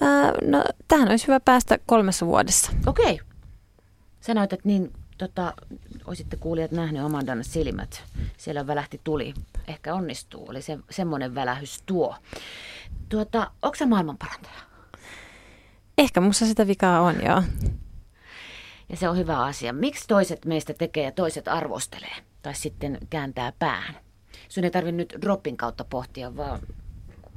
Ää, 0.00 0.32
no, 0.42 0.64
tähän 0.88 1.08
olisi 1.08 1.26
hyvä 1.26 1.40
päästä 1.40 1.78
kolmessa 1.86 2.26
vuodessa. 2.26 2.72
Okei. 2.86 3.12
Okay. 3.12 3.26
Sä 4.20 4.34
näytät 4.34 4.64
niin, 4.64 4.92
tota, 5.18 5.52
olisitte 6.04 6.36
kuulijat 6.36 6.70
nähneet 6.70 7.04
Amandan 7.04 7.44
silmät. 7.44 8.04
Siellä 8.36 8.66
välähti 8.66 9.00
tuli. 9.04 9.34
Ehkä 9.68 9.94
onnistuu. 9.94 10.46
Oli 10.48 10.62
se, 10.62 10.78
semmoinen 10.90 11.34
välähys 11.34 11.82
tuo. 11.86 12.16
Tuota, 13.08 13.50
onko 13.62 13.76
se 13.76 13.86
maailmanparantaja? 13.86 14.60
Ehkä 15.98 16.20
musta 16.20 16.46
sitä 16.46 16.66
vikaa 16.66 17.00
on, 17.00 17.24
joo. 17.24 17.42
Ja 18.88 18.96
se 18.96 19.08
on 19.08 19.16
hyvä 19.16 19.38
asia. 19.38 19.72
Miksi 19.72 20.08
toiset 20.08 20.44
meistä 20.44 20.74
tekee 20.74 21.04
ja 21.04 21.12
toiset 21.12 21.48
arvostelee? 21.48 22.16
Tai 22.42 22.54
sitten 22.54 22.98
kääntää 23.10 23.52
pään? 23.58 23.96
Sun 24.48 24.64
ei 24.64 24.70
tarvitse 24.70 24.96
nyt 24.96 25.14
droppin 25.22 25.56
kautta 25.56 25.84
pohtia, 25.84 26.36
vaan 26.36 26.60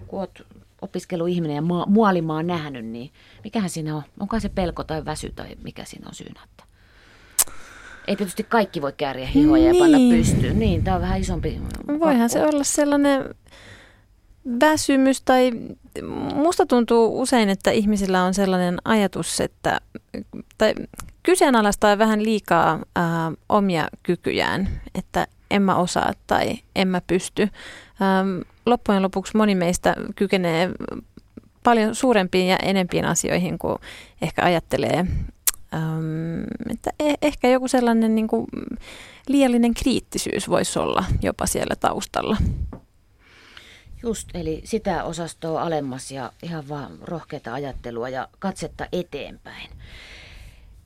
kun 0.08 0.20
oot 0.20 0.42
opiskeluihminen 0.82 1.56
ja 1.56 1.62
muolimaa 1.88 2.44
nähnyt, 2.44 2.86
niin 2.86 3.12
mikähän 3.44 3.70
siinä 3.70 3.96
on? 3.96 4.04
Onko 4.20 4.40
se 4.40 4.50
pelko 4.50 4.84
tai 4.84 5.06
väsy 5.06 5.32
tai 5.36 5.48
mikä 5.64 5.86
siinä 5.86 6.08
on 6.08 6.16
syynä? 6.16 6.40
Ei 8.08 8.16
tietysti 8.16 8.44
kaikki 8.44 8.82
voi 8.82 8.94
kääriä 8.98 9.28
hihoja 9.28 9.72
niin. 9.72 9.76
ja 9.76 9.84
panna 9.84 9.98
niin. 9.98 10.18
pystyyn. 10.18 10.60
Niin, 10.60 10.84
tämä 10.84 10.96
on 10.96 11.02
vähän 11.02 11.20
isompi. 11.20 11.62
Voihan 12.00 12.30
se 12.30 12.46
olla 12.46 12.64
sellainen 12.64 13.36
väsymys 14.60 15.22
tai 15.22 15.52
musta 16.36 16.66
tuntuu 16.66 17.22
usein, 17.22 17.50
että 17.50 17.72
ihmisillä 17.72 18.24
on 18.24 18.34
sellainen 18.34 18.78
ajatus, 18.86 19.42
että 19.42 19.82
tai 20.58 20.74
kyseenalaistaa 21.24 21.98
vähän 21.98 22.24
liikaa 22.24 22.80
ää, 22.96 23.32
omia 23.50 23.88
kykyjään, 24.04 24.70
että 24.96 25.28
en 25.52 25.62
mä 25.62 25.76
osaa 25.76 26.14
tai 26.28 26.60
en 26.76 26.88
mä 26.88 27.02
pysty. 27.08 27.42
Ähm, 28.02 28.42
loppujen 28.66 29.02
lopuksi 29.02 29.38
moni 29.38 29.56
meistä 29.56 29.96
kykenee 30.16 30.70
paljon 31.64 31.96
suurempiin 31.96 32.48
ja 32.48 32.58
enempiin 32.58 33.06
asioihin 33.06 33.60
kuin 33.60 33.78
ehkä 34.22 34.44
ajattelee. 34.46 35.06
Ähm, 35.74 36.44
että 36.70 36.92
e- 37.00 37.14
ehkä 37.22 37.48
joku 37.48 37.68
sellainen 37.68 38.16
niin 38.16 38.28
kuin 38.28 38.46
liiallinen 39.28 39.74
kriittisyys 39.74 40.50
voisi 40.50 40.80
olla 40.80 41.06
jopa 41.22 41.46
siellä 41.46 41.76
taustalla. 41.76 42.38
Just, 44.04 44.30
eli 44.34 44.62
sitä 44.64 45.04
osastoa 45.04 45.62
alemmas 45.62 46.12
ja 46.12 46.32
ihan 46.44 46.70
vaan 46.70 46.92
rohkeata 47.02 47.54
ajattelua 47.54 48.10
ja 48.10 48.28
katsetta 48.40 48.88
eteenpäin. 48.92 49.70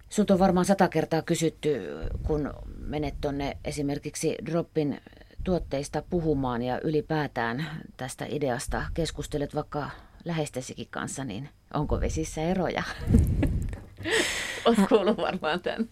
Sut 0.09 0.31
on 0.31 0.39
varmaan 0.39 0.65
sata 0.65 0.87
kertaa 0.87 1.21
kysytty, 1.21 1.87
kun 2.23 2.53
menet 2.77 3.15
tuonne 3.21 3.57
esimerkiksi 3.65 4.35
Droppin 4.45 5.01
tuotteista 5.43 6.03
puhumaan 6.09 6.61
ja 6.61 6.79
ylipäätään 6.83 7.65
tästä 7.97 8.25
ideasta 8.29 8.83
keskustelet 8.93 9.55
vaikka 9.55 9.89
läheistesikin 10.25 10.87
kanssa, 10.91 11.23
niin 11.23 11.49
onko 11.73 12.01
vesissä 12.01 12.41
eroja? 12.41 12.83
Olet 14.65 14.79
kuullut 14.89 15.17
varmaan 15.17 15.59
tämän. 15.59 15.89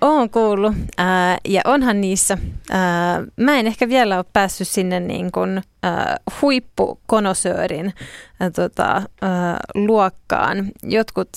Olen 0.00 0.30
kuullut 0.30 0.72
ää, 0.98 1.38
ja 1.48 1.60
onhan 1.64 2.00
niissä. 2.00 2.38
Ää, 2.70 3.24
mä 3.36 3.58
en 3.58 3.66
ehkä 3.66 3.88
vielä 3.88 4.16
ole 4.16 4.24
päässyt 4.32 4.68
sinne 4.68 5.00
niin 5.00 5.32
kuin, 5.32 5.62
ää, 5.82 6.16
huippukonosöörin 6.42 7.94
ää, 8.40 8.50
tota, 8.50 9.02
ää, 9.22 9.56
luokkaan. 9.74 10.70
Jotkut 10.82 11.28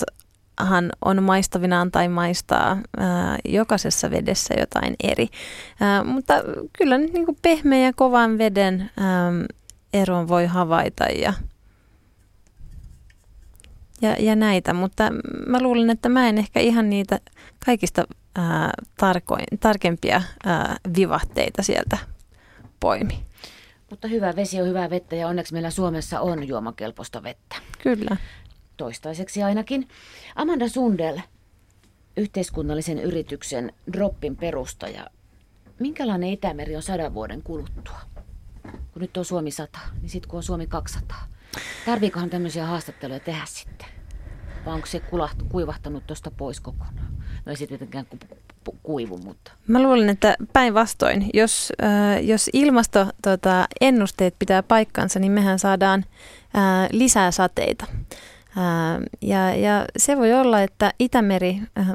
hän 0.66 0.90
on 1.06 1.24
maistavinaan 1.24 1.92
tai 1.92 2.08
maistaa 2.08 2.78
ää, 2.98 3.38
jokaisessa 3.46 4.12
vedessä 4.12 4.54
jotain 4.60 4.96
eri. 5.04 5.28
Ää, 5.80 6.04
mutta 6.04 6.34
kyllä 6.78 6.98
nyt 6.98 7.14
niin 7.14 7.26
kuin 7.26 7.38
pehmeä 7.42 7.86
ja 7.86 7.94
kovan 7.96 8.38
veden 8.38 8.90
ää, 8.98 9.32
eron 9.94 10.28
voi 10.28 10.46
havaita 10.46 11.04
ja 11.04 11.34
ja, 14.02 14.16
ja 14.20 14.36
näitä, 14.36 14.74
mutta 14.74 15.12
mä 15.48 15.62
luulen, 15.62 15.90
että 15.90 16.10
mä 16.10 16.30
en 16.30 16.38
ehkä 16.38 16.60
ihan 16.60 16.90
niitä 16.90 17.20
kaikista 17.66 18.04
ää, 18.36 18.72
tarkoin, 18.98 19.46
tarkempia 19.60 20.22
ää, 20.46 20.76
vivahteita 20.98 21.64
sieltä 21.64 21.98
poimi. 22.80 23.20
Mutta 23.90 24.08
hyvä 24.08 24.36
vesi 24.36 24.62
on 24.62 24.68
hyvää 24.68 24.90
vettä 24.90 25.16
ja 25.16 25.28
onneksi 25.28 25.54
meillä 25.54 25.70
Suomessa 25.70 26.22
on 26.22 26.48
juomakelpoista 26.48 27.24
vettä. 27.24 27.56
Kyllä. 27.84 28.18
Toistaiseksi 28.78 29.44
ainakin. 29.44 29.88
Amanda 30.36 30.68
Sundel, 30.68 31.20
yhteiskunnallisen 32.18 33.00
yrityksen 33.00 33.74
Droppin 33.94 34.36
perustaja. 34.36 35.08
Minkälainen 35.80 36.30
Itämeri 36.30 36.76
on 36.76 36.82
sadan 36.82 37.14
vuoden 37.14 37.44
kuluttua? 37.44 38.00
Kun 38.64 39.02
nyt 39.02 39.18
on 39.18 39.26
Suomi 39.26 39.52
100, 39.52 39.80
niin 40.02 40.10
sitten 40.10 40.30
kun 40.30 40.38
on 40.38 40.44
Suomi 40.44 40.68
200. 40.68 41.18
Tarviikohan 41.86 42.30
tämmöisiä 42.30 42.66
haastatteluja 42.66 43.20
tehdä 43.20 43.46
sitten? 43.46 43.88
Vai 44.66 44.74
onko 44.74 44.88
se 44.88 45.00
kulahtu, 45.00 45.46
kuivahtanut 45.46 46.08
tuosta 46.08 46.32
pois 46.32 46.60
kokonaan? 46.60 47.14
No 47.46 47.50
ei 47.50 47.56
sitten 47.56 47.80
tietenkään 47.80 48.06
ku, 48.06 48.18
ku, 48.66 48.78
kuivu, 48.84 49.18
mutta... 49.18 49.52
Mä 49.68 49.84
luulen, 49.84 50.10
että 50.10 50.36
päinvastoin. 50.54 51.30
Jos, 51.34 51.74
äh, 51.84 52.24
jos 52.24 52.50
ilmastoennusteet 52.54 54.34
tota, 54.34 54.40
pitää 54.40 54.64
paikkansa, 54.64 55.20
niin 55.20 55.32
mehän 55.32 55.60
saadaan 55.60 56.06
äh, 56.56 56.90
lisää 56.92 57.32
sateita. 57.32 57.86
Äh, 58.58 59.02
ja, 59.22 59.56
ja 59.56 59.86
se 59.98 60.18
voi 60.18 60.34
olla, 60.34 60.62
että 60.62 60.94
Itämeri 61.00 61.62
äh, 61.80 61.92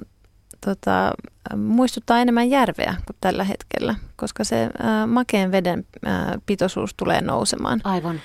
tota, 0.67 1.13
muistuttaa 1.57 2.19
enemmän 2.19 2.51
järveä 2.51 2.95
kuin 3.07 3.17
tällä 3.21 3.45
hetkellä, 3.45 3.95
koska 4.17 4.45
se 4.45 4.63
äh, 4.63 5.07
makeen 5.07 5.53
veden 5.53 5.87
äh, 6.07 6.13
pitoisuus 6.47 6.95
tulee 6.95 7.21
nousemaan. 7.21 7.81
Aivan. 7.85 8.21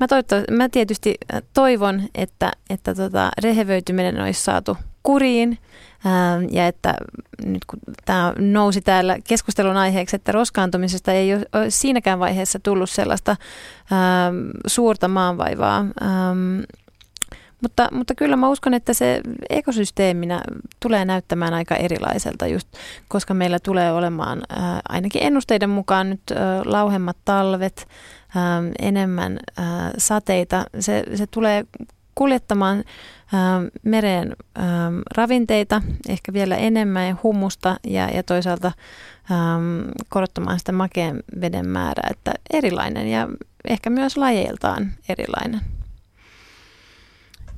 Mä, 0.00 0.06
mä 0.50 0.68
tietysti 0.68 1.14
toivon, 1.54 2.02
että, 2.14 2.52
että 2.70 2.94
tota, 2.94 3.30
rehevöityminen 3.42 4.20
olisi 4.20 4.44
saatu 4.44 4.76
kuriin 5.02 5.58
äh, 6.06 6.12
ja 6.50 6.66
että 6.66 6.94
nyt 7.44 7.64
kun 7.64 7.78
tämä 8.04 8.34
nousi 8.38 8.80
täällä 8.80 9.18
keskustelun 9.28 9.76
aiheeksi, 9.76 10.16
että 10.16 10.32
roskaantumisesta 10.32 11.12
ei 11.12 11.34
ole 11.34 11.44
siinäkään 11.68 12.18
vaiheessa 12.18 12.58
tullut 12.62 12.90
sellaista 12.90 13.30
äh, 13.30 13.36
suurta 14.66 15.08
maanvaivaa. 15.08 15.84
Mutta, 17.62 17.88
mutta 17.92 18.14
kyllä 18.14 18.36
mä 18.36 18.48
uskon, 18.48 18.74
että 18.74 18.94
se 18.94 19.20
ekosysteeminä 19.50 20.42
tulee 20.80 21.04
näyttämään 21.04 21.54
aika 21.54 21.74
erilaiselta 21.76 22.46
just, 22.46 22.68
koska 23.08 23.34
meillä 23.34 23.58
tulee 23.58 23.92
olemaan 23.92 24.42
ää, 24.48 24.80
ainakin 24.88 25.22
ennusteiden 25.22 25.70
mukaan 25.70 26.10
nyt 26.10 26.20
ää, 26.34 26.62
lauhemmat 26.64 27.16
talvet, 27.24 27.88
ää, 28.36 28.62
enemmän 28.78 29.38
ää, 29.56 29.90
sateita. 29.98 30.64
Se, 30.80 31.04
se 31.14 31.26
tulee 31.26 31.64
kuljettamaan 32.14 32.84
ää, 33.32 33.62
mereen 33.84 34.36
ää, 34.54 34.90
ravinteita, 35.16 35.82
ehkä 36.08 36.32
vielä 36.32 36.56
enemmän 36.56 37.08
ja 37.08 37.16
humusta 37.22 37.76
ja, 37.86 38.08
ja 38.10 38.22
toisaalta 38.22 38.72
ää, 39.30 39.58
korottamaan 40.08 40.58
sitä 40.58 40.72
makeen 40.72 41.22
veden 41.40 41.68
määrää, 41.68 42.08
että 42.10 42.32
erilainen 42.50 43.08
ja 43.08 43.28
ehkä 43.68 43.90
myös 43.90 44.16
lajeiltaan 44.16 44.92
erilainen. 45.08 45.77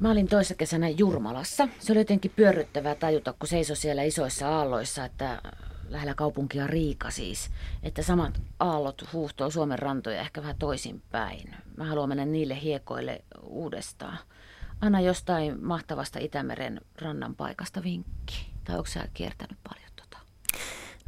Mä 0.01 0.11
olin 0.11 0.29
toissa 0.29 0.55
kesänä 0.55 0.89
Jurmalassa. 0.89 1.69
Se 1.79 1.93
oli 1.93 2.01
jotenkin 2.01 2.33
pyörryttävää 2.37 2.95
tajuta, 2.95 3.33
kun 3.33 3.49
seisoi 3.49 3.77
siellä 3.77 4.03
isoissa 4.03 4.49
aalloissa, 4.49 5.05
että 5.05 5.43
lähellä 5.89 6.15
kaupunkia 6.15 6.67
Riika 6.67 7.11
siis, 7.11 7.51
että 7.83 8.03
samat 8.03 8.43
aallot 8.59 9.13
huuhtoo 9.13 9.51
Suomen 9.51 9.79
rantoja 9.79 10.21
ehkä 10.21 10.43
vähän 10.43 10.57
toisinpäin. 10.59 11.57
Mä 11.77 11.85
haluan 11.85 12.09
mennä 12.09 12.25
niille 12.25 12.63
hiekoille 12.63 13.25
uudestaan. 13.43 14.19
Anna 14.81 15.01
jostain 15.01 15.65
mahtavasta 15.65 16.19
Itämeren 16.19 16.81
rannan 17.03 17.35
paikasta 17.35 17.83
vinkki. 17.83 18.53
Tai 18.65 18.77
onko 18.77 18.87
sä 18.87 19.09
kiertänyt 19.15 19.59
paljon? 19.69 19.90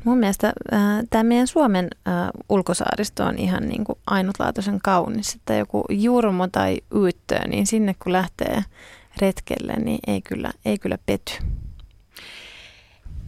Mun 0.04 0.18
mielestä 0.18 0.52
äh, 0.72 0.80
tämä 1.10 1.24
meidän 1.24 1.46
Suomen 1.46 1.88
äh, 2.08 2.14
ulkosaaristo 2.48 3.24
on 3.24 3.38
ihan 3.38 3.68
niin 3.68 3.84
kuin 3.84 3.98
ainutlaatuisen 4.06 4.78
kaunis. 4.82 5.34
Että 5.34 5.54
joku 5.54 5.84
Jurmo 5.90 6.48
tai 6.48 6.80
Yyttö, 6.94 7.48
niin 7.48 7.66
sinne 7.66 7.94
kun 8.02 8.12
lähtee 8.12 8.64
retkelle, 9.20 9.72
niin 9.72 9.98
ei 10.06 10.22
kyllä, 10.22 10.52
ei 10.64 10.78
kyllä 10.78 10.98
pety. 11.06 11.32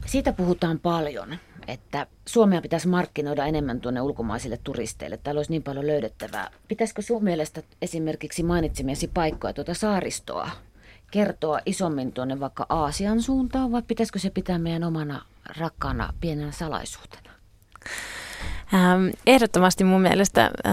Siitä 0.06 0.32
puhutaan 0.32 0.78
paljon, 0.78 1.36
että 1.68 2.06
Suomea 2.26 2.62
pitäisi 2.62 2.88
markkinoida 2.88 3.46
enemmän 3.46 3.80
tuonne 3.80 4.00
ulkomaisille 4.00 4.58
turisteille. 4.64 5.16
Täällä 5.16 5.38
olisi 5.38 5.50
niin 5.50 5.62
paljon 5.62 5.86
löydettävää. 5.86 6.50
Pitäisikö 6.68 7.02
sun 7.02 7.24
mielestä 7.24 7.62
esimerkiksi 7.82 8.42
mainitsemiesi 8.42 9.08
paikkoja 9.14 9.52
tuota 9.52 9.74
saaristoa 9.74 10.50
kertoa 11.14 11.58
isommin 11.66 12.12
tuonne 12.12 12.40
vaikka 12.40 12.66
Aasian 12.68 13.22
suuntaan 13.22 13.72
vai 13.72 13.82
pitäisikö 13.82 14.18
se 14.18 14.30
pitää 14.30 14.58
meidän 14.58 14.84
omana 14.84 15.22
rakkaana 15.58 16.12
pienenä 16.20 16.52
salaisuutena? 16.52 17.30
Ähm, 18.74 19.06
ehdottomasti 19.26 19.84
mun 19.84 20.00
mielestä 20.00 20.44
äh, 20.44 20.72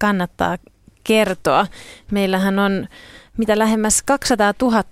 kannattaa 0.00 0.56
kertoa. 1.04 1.66
Meillähän 2.10 2.58
on 2.58 2.88
mitä 3.36 3.58
lähemmäs 3.58 4.02
200 4.02 4.54
000 4.62 4.84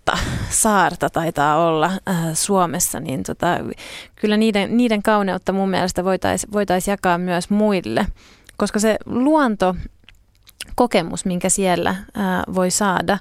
saarta 0.51 1.11
taitaa 1.11 1.67
olla 1.67 1.87
äh, 1.87 2.17
Suomessa, 2.35 3.01
niin 3.01 3.23
tota, 3.23 3.47
kyllä 4.17 4.37
niiden, 4.37 4.77
niiden 4.77 5.03
kauneutta 5.03 5.53
mun 5.53 5.71
mielestä 5.71 6.05
voitaisiin 6.05 6.53
voitais 6.53 6.89
jakaa 6.89 7.19
myös 7.19 7.51
muille, 7.51 8.07
koska 8.57 8.79
se 8.79 8.97
luonto 9.07 9.77
kokemus, 10.75 11.25
minkä 11.25 11.49
siellä 11.49 11.97
ää, 12.15 12.43
voi 12.55 12.71
saada, 12.71 13.19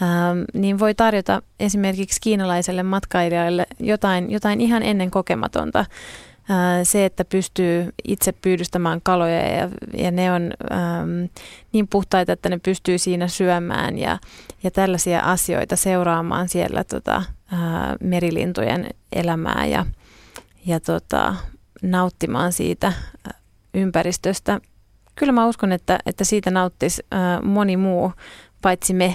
ää, 0.00 0.34
niin 0.54 0.78
voi 0.78 0.94
tarjota 0.94 1.42
esimerkiksi 1.60 2.20
kiinalaiselle 2.20 2.82
matkailijalle 2.82 3.66
jotain, 3.80 4.30
jotain 4.30 4.60
ihan 4.60 4.82
ennen 4.82 5.10
kokematonta. 5.10 5.84
Ää, 6.48 6.84
se, 6.84 7.04
että 7.04 7.24
pystyy 7.24 7.88
itse 8.04 8.32
pyydystämään 8.32 9.00
kaloja 9.02 9.56
ja, 9.56 9.68
ja 9.96 10.10
ne 10.10 10.32
on 10.32 10.50
ää, 10.70 11.04
niin 11.72 11.88
puhtaita, 11.88 12.32
että 12.32 12.48
ne 12.48 12.58
pystyy 12.58 12.98
siinä 12.98 13.28
syömään 13.28 13.98
ja, 13.98 14.18
ja 14.62 14.70
tällaisia 14.70 15.20
asioita 15.20 15.76
seuraamaan 15.76 16.48
siellä 16.48 16.84
tota, 16.84 17.22
ää, 17.52 17.96
merilintujen 18.00 18.86
elämää 19.12 19.66
ja, 19.66 19.86
ja 20.66 20.80
tota, 20.80 21.34
nauttimaan 21.82 22.52
siitä 22.52 22.92
ympäristöstä 23.74 24.60
kyllä 25.14 25.32
mä 25.32 25.46
uskon, 25.46 25.72
että, 25.72 25.98
että 26.06 26.24
siitä 26.24 26.50
nauttisi 26.50 27.02
äh, 27.14 27.42
moni 27.42 27.76
muu 27.76 28.12
paitsi 28.62 28.94
me. 28.94 29.14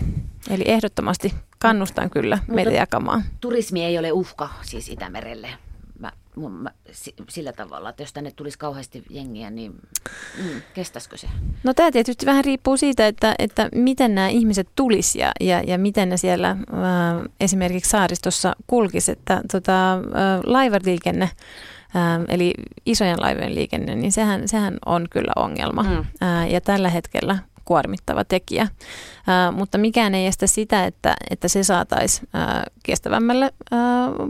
Eli 0.50 0.64
ehdottomasti 0.68 1.34
kannustan 1.60 2.10
kyllä 2.10 2.36
Mutta 2.36 2.54
meitä 2.54 2.72
jakamaan. 2.72 3.24
Turismi 3.42 3.86
ei 3.86 4.00
ole 4.00 4.12
uhka 4.12 4.50
siis 4.62 4.90
Itämerelle. 4.90 5.50
Mä, 6.00 6.12
mä, 6.50 6.72
sillä 7.30 7.54
tavalla, 7.54 7.90
että 7.90 8.04
jos 8.04 8.14
tänne 8.14 8.32
tulisi 8.32 8.58
kauheasti 8.58 9.04
jengiä, 9.10 9.50
niin 9.50 9.72
mm, 10.44 10.62
kestäisikö 10.74 11.18
se? 11.18 11.28
No 11.64 11.74
tämä 11.74 11.92
tietysti 11.92 12.26
vähän 12.26 12.46
riippuu 12.46 12.78
siitä, 12.78 13.08
että, 13.08 13.36
että 13.40 13.70
miten 13.76 14.16
nämä 14.16 14.28
ihmiset 14.28 14.68
tulisi 14.76 15.20
ja, 15.20 15.32
ja, 15.40 15.62
ja 15.68 15.78
miten 15.78 16.10
ne 16.10 16.18
siellä 16.18 16.50
äh, 16.50 16.58
esimerkiksi 17.40 17.90
saaristossa 17.90 18.56
kulkisi. 18.68 19.12
Että 19.12 19.42
tota, 19.52 19.94
äh, 19.94 20.00
laivaliikenne 20.44 21.30
Ähm, 21.96 22.24
eli 22.28 22.54
isojen 22.86 23.22
laivojen 23.22 23.56
liikenne, 23.56 23.96
niin 23.96 24.12
sehän, 24.12 24.48
sehän 24.48 24.78
on 24.86 25.08
kyllä 25.10 25.32
ongelma. 25.36 25.84
Mm. 25.84 26.06
Äh, 26.28 26.52
ja 26.52 26.62
tällä 26.62 26.90
hetkellä 26.90 27.38
kuormittava 27.70 28.24
tekijä. 28.24 28.68
Ää, 29.28 29.52
mutta 29.52 29.78
mikään 29.78 30.16
ei 30.16 30.26
estä 30.26 30.48
sitä, 30.48 30.86
että, 30.86 31.16
että 31.30 31.48
se 31.48 31.64
saataisiin 31.64 32.30
kestävämmälle 32.84 33.54
ää, 33.72 33.80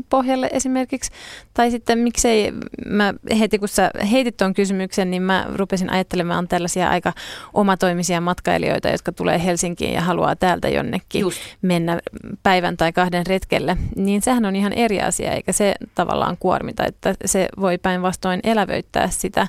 pohjalle 0.09 0.49
esimerkiksi. 0.53 1.11
Tai 1.53 1.71
sitten 1.71 1.99
miksei, 1.99 2.53
mä 2.85 3.13
heti 3.39 3.59
kun 3.59 3.67
sä 3.67 3.91
heitit 4.11 4.37
tuon 4.37 4.53
kysymyksen, 4.53 5.11
niin 5.11 5.21
mä 5.21 5.45
rupesin 5.55 5.89
ajattelemaan 5.89 6.47
tällaisia 6.47 6.89
aika 6.89 7.13
omatoimisia 7.53 8.21
matkailijoita, 8.21 8.89
jotka 8.89 9.11
tulee 9.11 9.43
Helsinkiin 9.43 9.93
ja 9.93 10.01
haluaa 10.01 10.35
täältä 10.35 10.69
jonnekin 10.69 11.21
Just. 11.21 11.39
mennä 11.61 11.99
päivän 12.43 12.77
tai 12.77 12.93
kahden 12.93 13.25
retkelle. 13.25 13.77
Niin 13.95 14.21
sehän 14.21 14.45
on 14.45 14.55
ihan 14.55 14.73
eri 14.73 15.01
asia, 15.01 15.31
eikä 15.31 15.51
se 15.51 15.75
tavallaan 15.95 16.37
kuormita, 16.39 16.85
että 16.85 17.15
se 17.25 17.49
voi 17.59 17.77
päinvastoin 17.77 18.39
elävöittää 18.43 19.09
sitä 19.09 19.41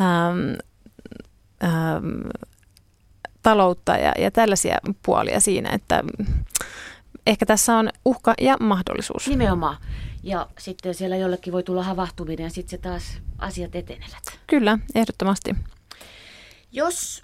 ähm, 0.00 0.54
ähm, 1.64 2.20
taloutta 3.44 3.92
ja, 3.92 4.12
ja 4.18 4.30
tällaisia 4.30 4.78
puolia 5.02 5.40
siinä, 5.40 5.70
että 5.70 6.02
ehkä 7.26 7.46
tässä 7.46 7.76
on 7.76 7.90
uhka 8.04 8.34
ja 8.40 8.56
mahdollisuus. 8.60 9.28
Nimenomaan. 9.28 9.76
Ja 10.22 10.48
sitten 10.58 10.94
siellä 10.94 11.16
jollekin 11.16 11.52
voi 11.52 11.62
tulla 11.62 11.82
havahtuminen 11.82 12.44
ja 12.44 12.50
sitten 12.50 12.70
se 12.70 12.78
taas 12.78 13.02
asiat 13.38 13.74
etenevät. 13.74 14.22
Kyllä, 14.46 14.78
ehdottomasti. 14.94 15.54
Jos 16.72 17.22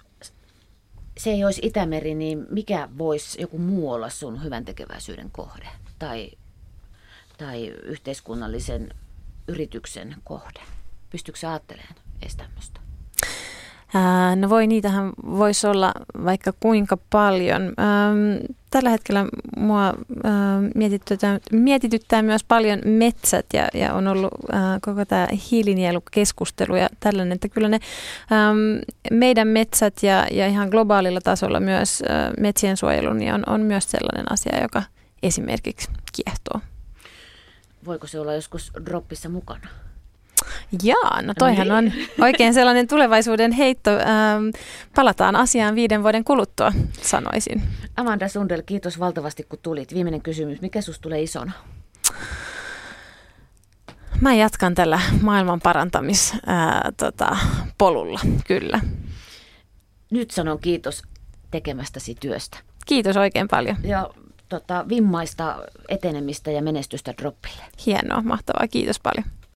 se 1.17 1.29
ei 1.29 1.45
olisi 1.45 1.61
Itämeri, 1.63 2.15
niin 2.15 2.45
mikä 2.49 2.89
voisi 2.97 3.41
joku 3.41 3.57
muu 3.57 3.91
olla 3.91 4.09
sun 4.09 4.43
hyvän 4.43 4.65
tekeväisyyden 4.65 5.31
kohde 5.31 5.67
tai, 5.99 6.31
tai 7.37 7.67
yhteiskunnallisen 7.67 8.93
yrityksen 9.47 10.15
kohde? 10.23 10.59
Pystyykö 11.09 11.49
ajattelemaan 11.49 11.95
edes 12.21 12.35
tämmöistä? 12.35 12.81
No 14.35 14.49
voi, 14.49 14.67
niitähän 14.67 15.11
voisi 15.25 15.67
olla 15.67 15.91
vaikka 16.25 16.53
kuinka 16.59 16.97
paljon. 17.09 17.73
Tällä 18.71 18.89
hetkellä 18.89 19.25
mua 19.57 19.93
mietityttää, 20.75 21.39
mietityttää 21.51 22.21
myös 22.21 22.43
paljon 22.43 22.79
metsät 22.85 23.45
ja, 23.53 23.67
ja 23.73 23.93
on 23.93 24.07
ollut 24.07 24.31
koko 24.81 25.05
tämä 25.05 25.27
hiilinielukeskustelu 25.51 26.75
ja 26.75 26.89
tällainen, 26.99 27.35
että 27.35 27.49
kyllä 27.49 27.69
ne 27.69 27.79
meidän 29.11 29.47
metsät 29.47 30.03
ja, 30.03 30.27
ja 30.31 30.47
ihan 30.47 30.69
globaalilla 30.69 31.21
tasolla 31.21 31.59
myös 31.59 32.03
metsien 32.39 32.77
suojelu 32.77 33.13
niin 33.13 33.33
on, 33.33 33.43
on 33.47 33.61
myös 33.61 33.91
sellainen 33.91 34.31
asia, 34.31 34.61
joka 34.61 34.83
esimerkiksi 35.23 35.89
kiehtoo. 36.15 36.61
Voiko 37.85 38.07
se 38.07 38.19
olla 38.19 38.33
joskus 38.33 38.71
droppissa 38.85 39.29
mukana? 39.29 39.67
Jaa, 40.83 41.21
no 41.21 41.33
toihan 41.39 41.67
no 41.67 41.81
niin. 41.81 41.93
on 41.93 42.25
oikein 42.25 42.53
sellainen 42.53 42.87
tulevaisuuden 42.87 43.51
heitto. 43.51 43.91
Ähm, 43.91 44.49
palataan 44.95 45.35
asiaan 45.35 45.75
viiden 45.75 46.03
vuoden 46.03 46.23
kuluttua, 46.23 46.71
sanoisin. 47.01 47.61
Amanda 47.97 48.27
Sundel, 48.27 48.61
kiitos 48.65 48.99
valtavasti 48.99 49.43
kun 49.43 49.59
tulit. 49.61 49.93
Viimeinen 49.93 50.21
kysymys, 50.21 50.61
mikä 50.61 50.81
sus 50.81 50.99
tulee 50.99 51.21
isona? 51.21 51.51
Mä 54.21 54.33
jatkan 54.33 54.75
tällä 54.75 54.99
maailman 55.21 55.61
parantamispolulla, 55.61 56.91
tota, 56.97 57.37
polulla, 57.77 58.19
kyllä. 58.47 58.79
Nyt 60.11 60.31
sanon 60.31 60.59
kiitos 60.59 61.01
tekemästäsi 61.51 62.15
työstä. 62.19 62.57
Kiitos 62.85 63.17
oikein 63.17 63.47
paljon. 63.47 63.77
Ja 63.83 64.09
tota, 64.49 64.85
vimmaista 64.89 65.55
etenemistä 65.89 66.51
ja 66.51 66.61
menestystä 66.61 67.13
droppille. 67.17 67.63
Hienoa, 67.85 68.21
mahtavaa. 68.21 68.67
Kiitos 68.67 68.99
paljon. 68.99 69.25